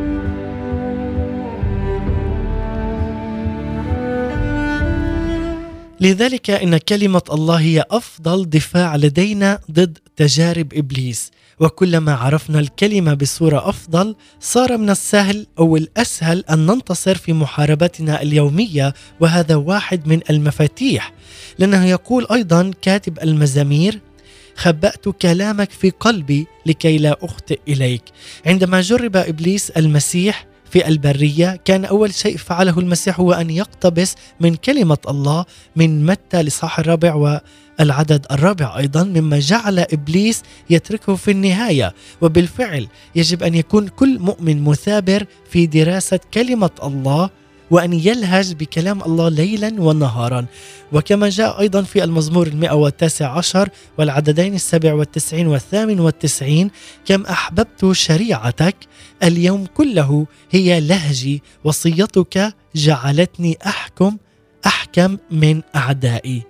لذلك 6.04 6.49
إن 6.49 6.78
كلمة 6.78 7.22
الله 7.32 7.56
هي 7.56 7.84
أفضل 7.91 8.49
دفاع 8.49 8.95
لدينا 8.95 9.60
ضد 9.72 9.97
تجارب 10.16 10.74
إبليس. 10.74 11.32
وكلما 11.60 12.14
عرفنا 12.14 12.60
الكلمة 12.60 13.14
بصورة 13.14 13.70
أفضل 13.70 14.16
صار 14.39 14.78
من 14.78 14.89
السهل 14.89 15.47
أو 15.60 15.78
الأسهل 15.78 16.43
أن 16.49 16.66
ننتصر 16.66 17.16
في 17.16 17.34
محاربتنا 17.34 18.22
اليومية 18.22 18.93
وهذا 19.20 19.56
واحد 19.56 20.08
من 20.08 20.20
المفاتيح. 20.30 21.14
لأنه 21.60 21.86
يقول 21.86 22.28
أيضا 22.32 22.72
كاتب 22.82 23.20
المزامير 23.24 23.99
خبأت 24.56 25.10
كلامك 25.10 25.72
في 25.72 25.89
قلبي 25.89 26.47
لكي 26.66 26.97
لا 26.97 27.18
أخطئ 27.22 27.60
إليك. 27.68 28.04
عندما 28.45 28.82
جرب 28.82 29.16
إبليس 29.18 29.70
المسيح 29.70 30.53
في 30.74 30.88
البرية 30.88 31.59
كان 31.65 31.86
أول 31.86 32.13
شيء 32.13 32.38
فعله 32.38 32.80
المسيح 32.80 33.19
هو 33.19 33.34
أن 33.34 33.49
يقتبس 33.49 34.15
من 34.39 34.55
كلمة 34.55 34.97
الله 35.09 35.45
من 35.76 36.05
متى 36.05 36.43
لصاح 36.43 36.80
الرابع 36.80 37.41
والعدد 37.80 38.26
الرابع 38.32 38.78
أيضا 38.78 39.03
مما 39.03 39.39
جعل 39.39 39.80
إبليس 39.80 40.41
يتركه 40.69 41.15
في 41.15 41.32
النهاية. 41.32 41.93
وبالفعل 42.21 42.88
يجب 43.15 43.43
أن 43.43 43.55
يكون 43.55 43.88
كل 43.88 44.19
مؤمن 44.19 44.63
مثابر 44.63 45.26
في 45.49 45.65
دراسة 45.65 46.19
كلمة 46.34 46.71
الله 46.84 47.30
وأن 47.74 47.93
يلهج 47.93 48.53
بكلام 48.53 49.01
الله 49.01 49.30
ليلا 49.30 49.82
ونهارا. 49.82 50.45
وكما 50.91 51.30
جاء 51.30 51.59
أيضا 51.59 51.82
في 51.82 52.03
المزمور 52.03 52.47
المئة 52.47 52.74
والتاسع 52.74 53.38
عشر 53.38 53.69
والعددين 53.97 54.53
السبع 54.55 54.93
والتسعين 54.93 55.47
والثامن 55.47 55.99
والتسعين 55.99 56.71
كم 57.05 57.21
أحببت 57.26 57.91
شريعتك 57.91 58.76
اليوم 59.24 59.65
كله 59.65 60.28
هي 60.51 60.80
لهجي 60.80 61.41
وصيتك 61.63 62.53
جعلتني 62.76 63.57
أحكم 63.65 64.17
أحكم 64.65 65.17
من 65.32 65.61
أعدائي. 65.76 66.41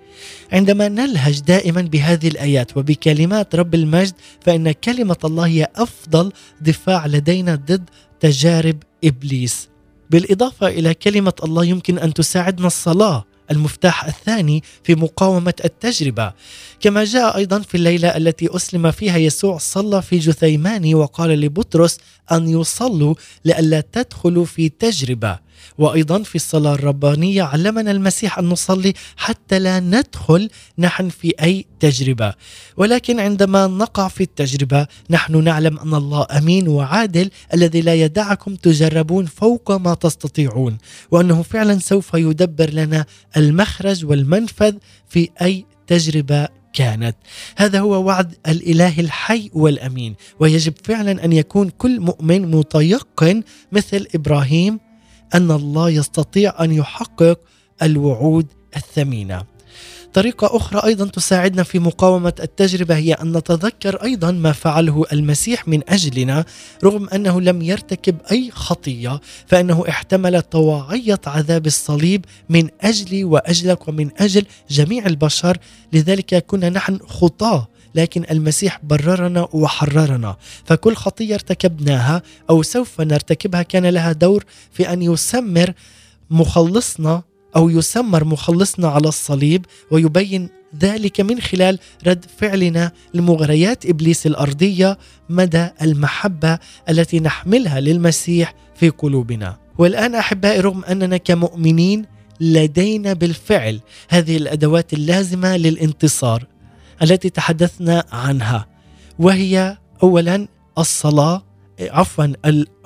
عندما 0.52 0.88
نلهج 0.88 1.40
دائما 1.40 1.82
بهذه 1.82 2.28
الآيات 2.28 2.76
وبكلمات 2.76 3.54
رب 3.54 3.74
المجد 3.74 4.14
فإن 4.40 4.72
كلمة 4.72 5.16
الله 5.24 5.46
هي 5.46 5.68
أفضل 5.76 6.32
دفاع 6.60 7.06
لدينا 7.06 7.54
ضد 7.54 7.90
تجارب 8.20 8.76
إبليس. 9.04 9.73
بالإضافة 10.14 10.66
إلى 10.68 10.94
كلمة 10.94 11.32
الله 11.44 11.64
يمكن 11.64 11.98
أن 11.98 12.14
تساعدنا 12.14 12.66
الصلاة 12.66 13.24
المفتاح 13.50 14.04
الثاني 14.04 14.62
في 14.84 14.94
مقاومة 14.94 15.54
التجربة. 15.64 16.32
كما 16.80 17.04
جاء 17.04 17.36
أيضا 17.36 17.58
في 17.58 17.74
الليلة 17.76 18.08
التي 18.08 18.56
أسلم 18.56 18.90
فيها 18.90 19.16
يسوع 19.16 19.58
صلى 19.58 20.02
في 20.02 20.18
جثيماني 20.18 20.94
وقال 20.94 21.30
لبطرس 21.40 21.98
أن 22.32 22.48
يصلوا 22.48 23.14
لئلا 23.44 23.80
تدخلوا 23.80 24.44
في 24.44 24.68
تجربة. 24.68 25.38
وأيضا 25.78 26.22
في 26.22 26.34
الصلاة 26.34 26.74
الربانية 26.74 27.42
علمنا 27.42 27.90
المسيح 27.90 28.38
أن 28.38 28.44
نصلي 28.44 28.92
حتى 29.16 29.58
لا 29.58 29.80
ندخل 29.80 30.50
نحن 30.78 31.08
في 31.08 31.34
أي 31.42 31.66
تجربة. 31.80 32.34
ولكن 32.76 33.20
عندما 33.20 33.66
نقع 33.66 34.08
في 34.08 34.22
التجربة 34.22 34.86
نحن 35.10 35.44
نعلم 35.44 35.78
أن 35.78 35.94
الله 35.94 36.26
أمين 36.38 36.68
وعادل 36.68 37.30
الذي 37.54 37.80
لا 37.80 37.94
يدعكم 37.94 38.54
تجربون 38.54 39.26
فوق 39.26 39.72
ما 39.72 39.94
تستطيعون 39.94 40.78
وأنه 41.10 41.42
فعلا 41.42 41.78
سوف 41.78 42.14
يدبر 42.14 42.70
لنا 42.70 43.06
المخرج 43.36 44.04
والمنفذ 44.04 44.74
في 45.08 45.28
أي 45.42 45.66
تجربة 45.86 46.48
كانت. 46.72 47.16
هذا 47.56 47.80
هو 47.80 48.04
وعد 48.04 48.34
الإله 48.48 49.00
الحي 49.00 49.50
والأمين 49.54 50.14
ويجب 50.40 50.74
فعلا 50.84 51.24
أن 51.24 51.32
يكون 51.32 51.70
كل 51.70 52.00
مؤمن 52.00 52.50
متيقن 52.50 53.42
مثل 53.72 54.06
إبراهيم 54.14 54.80
أن 55.34 55.50
الله 55.50 55.90
يستطيع 55.90 56.64
أن 56.64 56.72
يحقق 56.72 57.40
الوعود 57.82 58.46
الثمينة. 58.76 59.54
طريقة 60.14 60.56
أخرى 60.56 60.80
أيضا 60.84 61.06
تساعدنا 61.06 61.62
في 61.62 61.78
مقاومة 61.78 62.32
التجربة 62.40 62.96
هي 62.96 63.12
أن 63.12 63.36
نتذكر 63.36 64.02
أيضا 64.02 64.30
ما 64.30 64.52
فعله 64.52 65.04
المسيح 65.12 65.68
من 65.68 65.80
أجلنا 65.88 66.44
رغم 66.84 67.08
أنه 67.08 67.40
لم 67.40 67.62
يرتكب 67.62 68.16
أي 68.30 68.50
خطية 68.50 69.20
فإنه 69.46 69.84
احتمل 69.88 70.42
طواعية 70.42 71.20
عذاب 71.26 71.66
الصليب 71.66 72.24
من 72.48 72.68
أجلي 72.80 73.24
وأجلك 73.24 73.88
ومن 73.88 74.10
أجل 74.18 74.46
جميع 74.70 75.06
البشر. 75.06 75.58
لذلك 75.92 76.46
كنا 76.46 76.68
نحن 76.68 76.98
خطاة 76.98 77.68
لكن 77.94 78.24
المسيح 78.30 78.80
بررنا 78.82 79.48
وحررنا 79.52 80.36
فكل 80.64 80.94
خطية 80.94 81.34
ارتكبناها 81.34 82.22
أو 82.50 82.62
سوف 82.62 83.00
نرتكبها 83.00 83.62
كان 83.62 83.86
لها 83.86 84.12
دور 84.12 84.44
في 84.72 84.92
أن 84.92 85.02
يسمر 85.02 85.72
مخلصنا 86.30 87.22
أو 87.56 87.70
يسمر 87.70 88.24
مخلصنا 88.24 88.88
على 88.88 89.08
الصليب 89.08 89.66
ويبين 89.90 90.48
ذلك 90.80 91.20
من 91.20 91.40
خلال 91.40 91.78
رد 92.06 92.24
فعلنا 92.38 92.92
لمغريات 93.14 93.86
إبليس 93.86 94.26
الأرضية 94.26 94.98
مدى 95.28 95.68
المحبة 95.82 96.58
التي 96.88 97.20
نحملها 97.20 97.80
للمسيح 97.80 98.54
في 98.76 98.88
قلوبنا. 98.88 99.56
والآن 99.78 100.14
أحبائي 100.14 100.60
رغم 100.60 100.84
أننا 100.84 101.16
كمؤمنين 101.16 102.04
لدينا 102.40 103.12
بالفعل 103.12 103.80
هذه 104.08 104.36
الأدوات 104.36 104.92
اللازمة 104.92 105.56
للانتصار 105.56 106.46
التي 107.02 107.30
تحدثنا 107.30 108.04
عنها 108.12 108.66
وهي 109.18 109.78
اولا 110.02 110.48
الصلاة 110.78 111.42
عفوا 111.80 112.26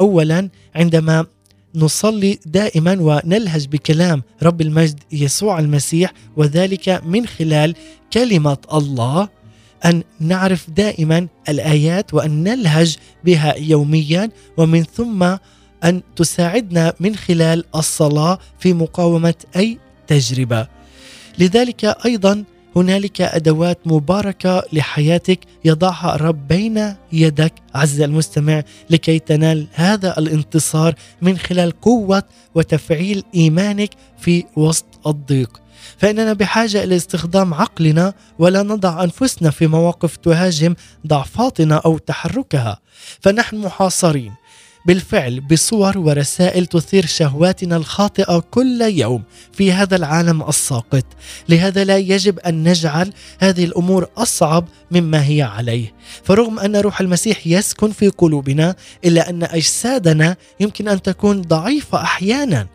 اولا 0.00 0.48
عندما 0.74 1.26
نصلي 1.74 2.38
دائما 2.46 2.96
ونلهج 3.00 3.66
بكلام 3.66 4.22
رب 4.42 4.60
المجد 4.60 5.00
يسوع 5.12 5.58
المسيح 5.58 6.12
وذلك 6.36 7.02
من 7.04 7.26
خلال 7.26 7.74
كلمة 8.12 8.58
الله 8.72 9.28
أن 9.84 10.02
نعرف 10.20 10.70
دائما 10.70 11.28
الآيات 11.48 12.14
وأن 12.14 12.42
نلهج 12.42 12.96
بها 13.24 13.54
يوميا 13.56 14.30
ومن 14.56 14.84
ثم 14.84 15.36
أن 15.84 16.02
تساعدنا 16.16 16.94
من 17.00 17.16
خلال 17.16 17.64
الصلاة 17.74 18.38
في 18.58 18.72
مقاومة 18.72 19.34
أي 19.56 19.78
تجربة. 20.06 20.68
لذلك 21.38 21.84
أيضا 21.84 22.44
هنالك 22.78 23.20
أدوات 23.20 23.78
مباركة 23.86 24.62
لحياتك 24.72 25.40
يضعها 25.64 26.14
الرب 26.14 26.48
بين 26.48 26.94
يدك. 27.12 27.52
عز 27.74 28.00
المستمع 28.00 28.62
لكي 28.90 29.18
تنال 29.18 29.66
هذا 29.72 30.18
الانتصار 30.18 30.94
من 31.22 31.38
خلال 31.38 31.80
قوة 31.80 32.22
وتفعيل 32.54 33.24
إيمانك 33.34 33.90
في 34.18 34.44
وسط 34.56 34.86
الضيق. 35.06 35.60
فإننا 35.98 36.32
بحاجة 36.32 36.84
إلى 36.84 36.96
استخدام 36.96 37.54
عقلنا 37.54 38.14
ولا 38.38 38.62
نضع 38.62 39.04
أنفسنا 39.04 39.50
في 39.50 39.66
مواقف 39.66 40.16
تهاجم 40.16 40.74
ضعفاتنا 41.06 41.76
أو 41.76 41.98
تحركها. 41.98 42.78
فنحن 43.20 43.56
محاصرين. 43.56 44.32
بالفعل 44.88 45.40
بصور 45.40 45.98
ورسائل 45.98 46.66
تثير 46.66 47.06
شهواتنا 47.06 47.76
الخاطئة 47.76 48.38
كل 48.50 48.80
يوم 48.80 49.22
في 49.52 49.72
هذا 49.72 49.96
العالم 49.96 50.42
الساقط. 50.42 51.04
لهذا 51.48 51.84
لا 51.84 51.96
يجب 51.96 52.38
أن 52.38 52.68
نجعل 52.68 53.12
هذه 53.38 53.64
الأمور 53.64 54.08
أصعب 54.16 54.68
مما 54.90 55.26
هي 55.26 55.42
عليه. 55.42 55.94
فرغم 56.24 56.58
أن 56.58 56.76
روح 56.76 57.00
المسيح 57.00 57.46
يسكن 57.46 57.90
في 57.90 58.08
قلوبنا 58.08 58.74
إلا 59.04 59.30
أن 59.30 59.42
أجسادنا 59.42 60.36
يمكن 60.60 60.88
أن 60.88 61.02
تكون 61.02 61.42
ضعيفة 61.42 62.02
أحيانا. 62.02 62.66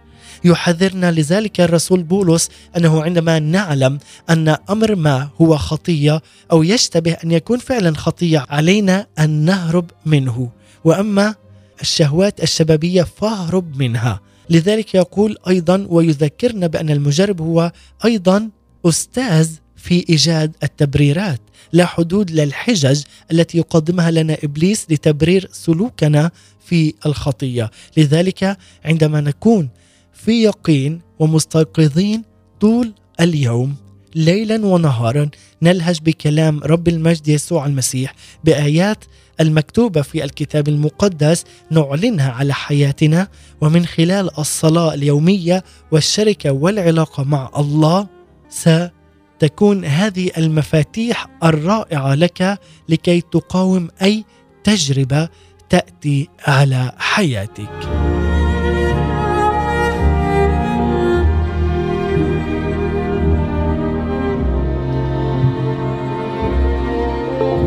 يحذرنا 0.44 1.12
لذلك 1.12 1.62
الرسول 1.62 2.04
بولس 2.04 2.50
أنه 2.78 3.04
عندما 3.04 3.40
نعلم 3.40 4.00
أن 4.30 4.58
أمر 4.70 4.96
ما 4.96 5.30
هو 5.42 5.58
خطية 5.58 6.22
أو 6.52 6.64
يشتبه 6.64 7.12
أن 7.12 7.32
يكون 7.32 7.60
فعلا 7.60 7.98
خطية 7.98 8.46
علينا 8.50 9.08
أن 9.20 9.30
نهرب 9.30 9.92
منه. 10.06 10.50
وأما 10.84 11.36
الشهوات 11.84 12.44
الشبابية 12.44 13.04
فاهرب 13.04 13.78
منها. 13.78 14.20
لذلك 14.50 14.96
يقول 14.96 15.38
أيضا 15.48 15.86
ويذكرنا 15.90 16.68
بأن 16.68 16.90
المجرب 16.90 17.42
هو 17.42 17.72
أيضا 18.06 18.50
أستاذ 18.86 19.50
في 19.76 20.06
إيجاد 20.10 20.56
التبريرات. 20.64 21.42
لا 21.74 21.86
حدود 21.86 22.32
للحجج 22.32 23.04
التي 23.32 23.58
يقدمها 23.58 24.12
لنا 24.12 24.38
إبليس 24.44 24.86
لتبرير 24.90 25.50
سلوكنا 25.52 26.32
في 26.66 26.94
الخطية. 27.06 27.72
لذلك 27.98 28.58
عندما 28.86 29.22
نكون 29.22 29.70
في 30.14 30.44
يقين 30.44 31.02
ومستيقظين 31.20 32.24
طول 32.60 32.94
اليوم 33.22 33.76
ليلا 34.16 34.66
ونهارا 34.66 35.30
نلهج 35.62 36.00
بكلام 36.02 36.60
رب 36.60 36.88
المجد 36.88 37.28
يسوع 37.28 37.66
المسيح 37.66 38.14
بآيات 38.44 39.06
المكتوبة 39.40 40.02
في 40.02 40.24
الكتاب 40.24 40.68
المقدس 40.68 41.46
نعلنها 41.72 42.32
على 42.32 42.54
حياتنا 42.54 43.28
ومن 43.62 43.86
خلال 43.86 44.40
الصلاة 44.40 44.94
اليومية 44.94 45.64
والشركة 45.92 46.52
والعلاقة 46.52 47.24
مع 47.24 47.52
الله 47.58 48.08
ستكون 48.50 49.86
هذه 49.86 50.32
المفاتيح 50.38 51.28
الرائعة 51.44 52.16
لك 52.16 52.60
لكي 52.90 53.22
تقاوم 53.22 53.88
أي 54.02 54.26
تجربة 54.64 55.30
تأتي 55.70 56.30
على 56.48 56.92
حياتك. 56.98 57.93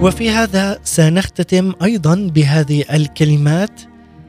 وفي 0.07 0.31
هذا 0.31 0.79
سنختتم 0.85 1.73
أيضا 1.83 2.15
بهذه 2.15 2.85
الكلمات. 2.93 3.81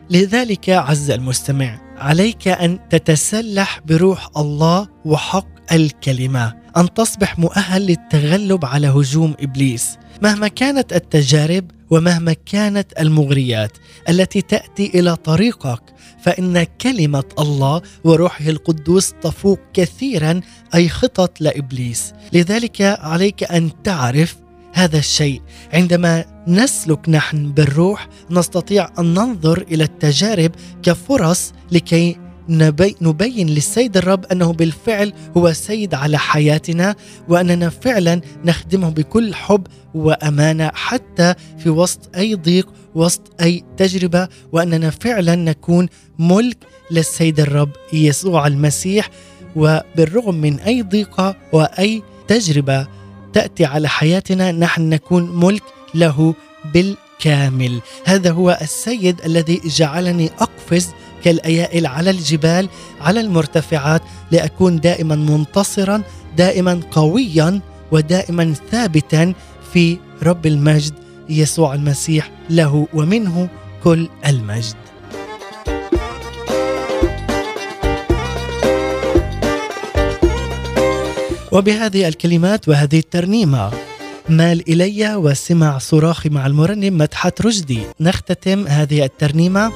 لذلك 0.10 0.70
عز 0.70 1.12
المستمع 1.12 1.80
عليك 1.98 2.48
أن 2.48 2.80
تتسلح 2.90 3.80
بروح 3.86 4.30
الله 4.38 4.88
وحق 5.06 5.74
الكلمة 5.74 6.54
أن 6.78 6.94
تصبح 6.94 7.40
مؤهل 7.40 7.82
للتغلب 7.82 8.66
على 8.66 8.88
هجوم 8.88 9.36
إبليس. 9.40 9.98
مهما 10.22 10.48
كانت 10.48 10.94
التجارب 10.94 11.72
ومهما 11.90 12.34
كانت 12.34 13.00
المغريات 13.00 13.78
التي 14.10 14.42
تأتي 14.42 15.00
إلى 15.00 15.16
طريقك 15.16 15.84
فإن 16.22 16.64
كلمة 16.64 17.24
الله 17.40 17.82
وروحه 18.04 18.50
القدوس 18.50 19.14
تفوق 19.22 19.60
كثيرا 19.74 20.42
أي 20.76 20.90
خطط 20.90 21.42
لإبليس. 21.42 22.14
لذلك 22.34 22.82
عليك 22.82 23.44
أن 23.44 23.84
تعرف 23.84 24.47
هذا 24.78 24.98
الشيء. 24.98 25.42
عندما 25.74 26.26
نسلك 26.48 27.10
نحن 27.10 27.52
بالروح 27.52 28.08
نستطيع 28.32 28.90
أن 29.00 29.14
ننظر 29.14 29.66
إلى 29.72 29.84
التجارب 29.84 30.52
كفرص 30.84 31.54
لكي 31.72 32.18
نبين 33.02 33.50
للسيد 33.50 33.98
الرب 33.98 34.26
أنه 34.26 34.54
بالفعل 34.54 35.14
هو 35.38 35.54
سيد 35.54 35.94
على 35.94 36.18
حياتنا 36.18 36.96
وأننا 37.30 37.70
فعلا 37.70 38.22
نخدمه 38.46 38.90
بكل 38.90 39.36
حب 39.36 39.68
وأمانة 39.94 40.72
حتى 40.74 41.34
في 41.58 41.70
وسط 41.70 42.16
أي 42.18 42.36
ضيق 42.36 42.74
وسط 42.96 43.22
أي 43.42 43.64
تجربة 43.78 44.28
وأننا 44.52 44.90
فعلا 44.90 45.36
نكون 45.36 45.88
ملك 46.20 46.58
للسيد 46.92 47.40
الرب 47.40 47.72
يسوع 47.94 48.48
المسيح 48.48 49.10
وبالرغم 49.56 50.36
من 50.36 50.60
أي 50.60 50.82
ضيقة 50.82 51.36
وأي 51.54 52.04
تجربة 52.28 52.88
تأتي 53.38 53.66
على 53.66 53.90
حياتنا 53.90 54.52
نحن 54.52 54.90
نكون 54.90 55.40
ملك 55.40 55.64
له 55.94 56.34
بالكامل. 56.74 57.82
هذا 58.06 58.32
هو 58.32 58.58
السيد 58.62 59.22
الذي 59.26 59.62
جعلني 59.66 60.30
أقفز 60.40 60.90
كالأيائل 61.24 61.86
على 61.88 62.10
الجبال 62.10 62.70
على 63.02 63.20
المرتفعات 63.20 64.02
لأكون 64.32 64.80
دائما 64.80 65.16
منتصرا 65.16 66.04
دائما 66.38 66.82
قويا 66.92 67.62
ودائما 67.92 68.54
ثابتا 68.72 69.34
في 69.74 69.98
رب 70.24 70.46
المجد 70.46 70.94
يسوع 71.30 71.74
المسيح 71.74 72.32
له 72.50 72.88
ومنه 72.94 73.50
كل 73.84 74.10
المجد. 74.26 74.87
وبهذه 81.58 82.08
الكلمات 82.08 82.70
وهذه 82.70 83.00
الترنيمة 83.00 83.72
مال 84.30 84.70
إلي 84.70 85.16
وسمع 85.16 85.78
صراخي 85.78 86.30
مع 86.30 86.46
المرنم 86.46 86.98
مدحت 86.98 87.42
رشدي. 87.42 87.82
نختتم 88.00 88.68
هذه 88.68 89.04
الترنيمة. 89.04 89.72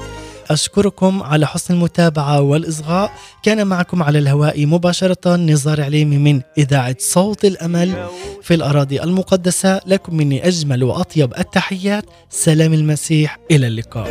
أشكركم 0.49 1.23
على 1.23 1.47
حسن 1.47 1.73
المتابعة 1.73 2.41
والإصغاء. 2.41 3.11
كان 3.43 3.67
معكم 3.67 4.03
على 4.03 4.19
الهواء 4.19 4.65
مباشرة 4.65 5.36
نزار 5.36 5.82
عليمي 5.82 6.17
من 6.17 6.41
إذاعة 6.57 6.95
صوت 6.99 7.45
الأمل. 7.45 8.07
في 8.41 8.53
الأراضي 8.53 9.03
المقدسة 9.03 9.82
لكم 9.86 10.17
مني 10.17 10.47
أجمل 10.47 10.84
وأطيب 10.84 11.34
التحيات. 11.38 12.05
سلام 12.29 12.73
المسيح 12.73 13.38
إلى 13.51 13.67
اللقاء. 13.67 14.09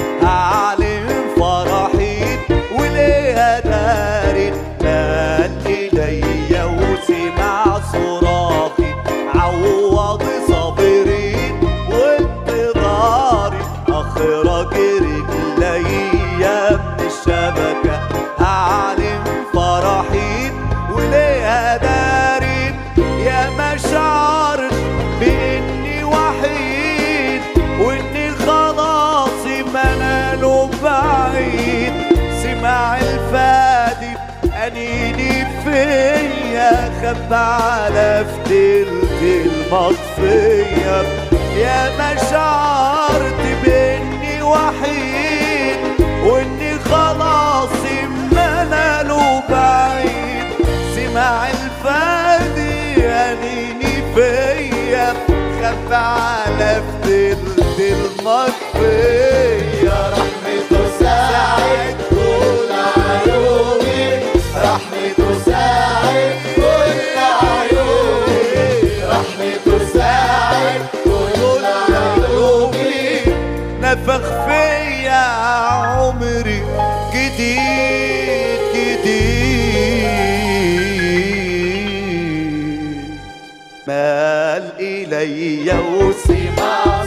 خب 37.08 37.32
على 37.32 38.24
فتلت 38.28 39.22
المطفية. 39.22 41.02
يا 41.56 41.80
مشاعرت 41.98 43.42
بإني 43.64 44.42
وحيد 44.42 45.78
وإني 46.24 46.78
خلاص 46.78 47.70
مناله 48.32 49.42
بعيد 49.50 50.46
سمع 50.96 51.46
الفادي 51.50 53.06
أنيني 53.06 53.94
فيا 54.14 55.08
خف 55.62 55.92
على 55.92 56.82
فتلت 57.02 57.78
المطفية. 57.78 59.18
رحمته 60.12 60.82
ساعد 61.00 61.96
كل 62.10 62.70
عيوني. 62.72 63.87
عمري 76.28 76.62
جديد 77.14 78.60
جديد. 78.74 79.18
مال 83.86 84.64
إلي 84.80 85.72
وسمع 85.72 86.97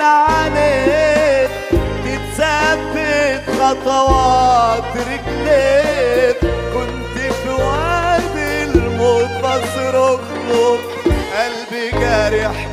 العنيد 0.00 1.50
تتثبت 2.04 3.42
خطوات 3.60 4.84
رجليك. 4.96 6.36
كنت 6.74 7.32
في 7.32 7.48
وادي 7.48 8.64
الموت 8.64 9.30
بصرخ 9.44 10.20
قلبي 11.36 11.90
جارح 12.00 12.69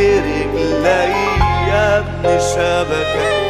رجلي 0.00 0.46
من 0.46 0.82
الشبكة 2.24 3.49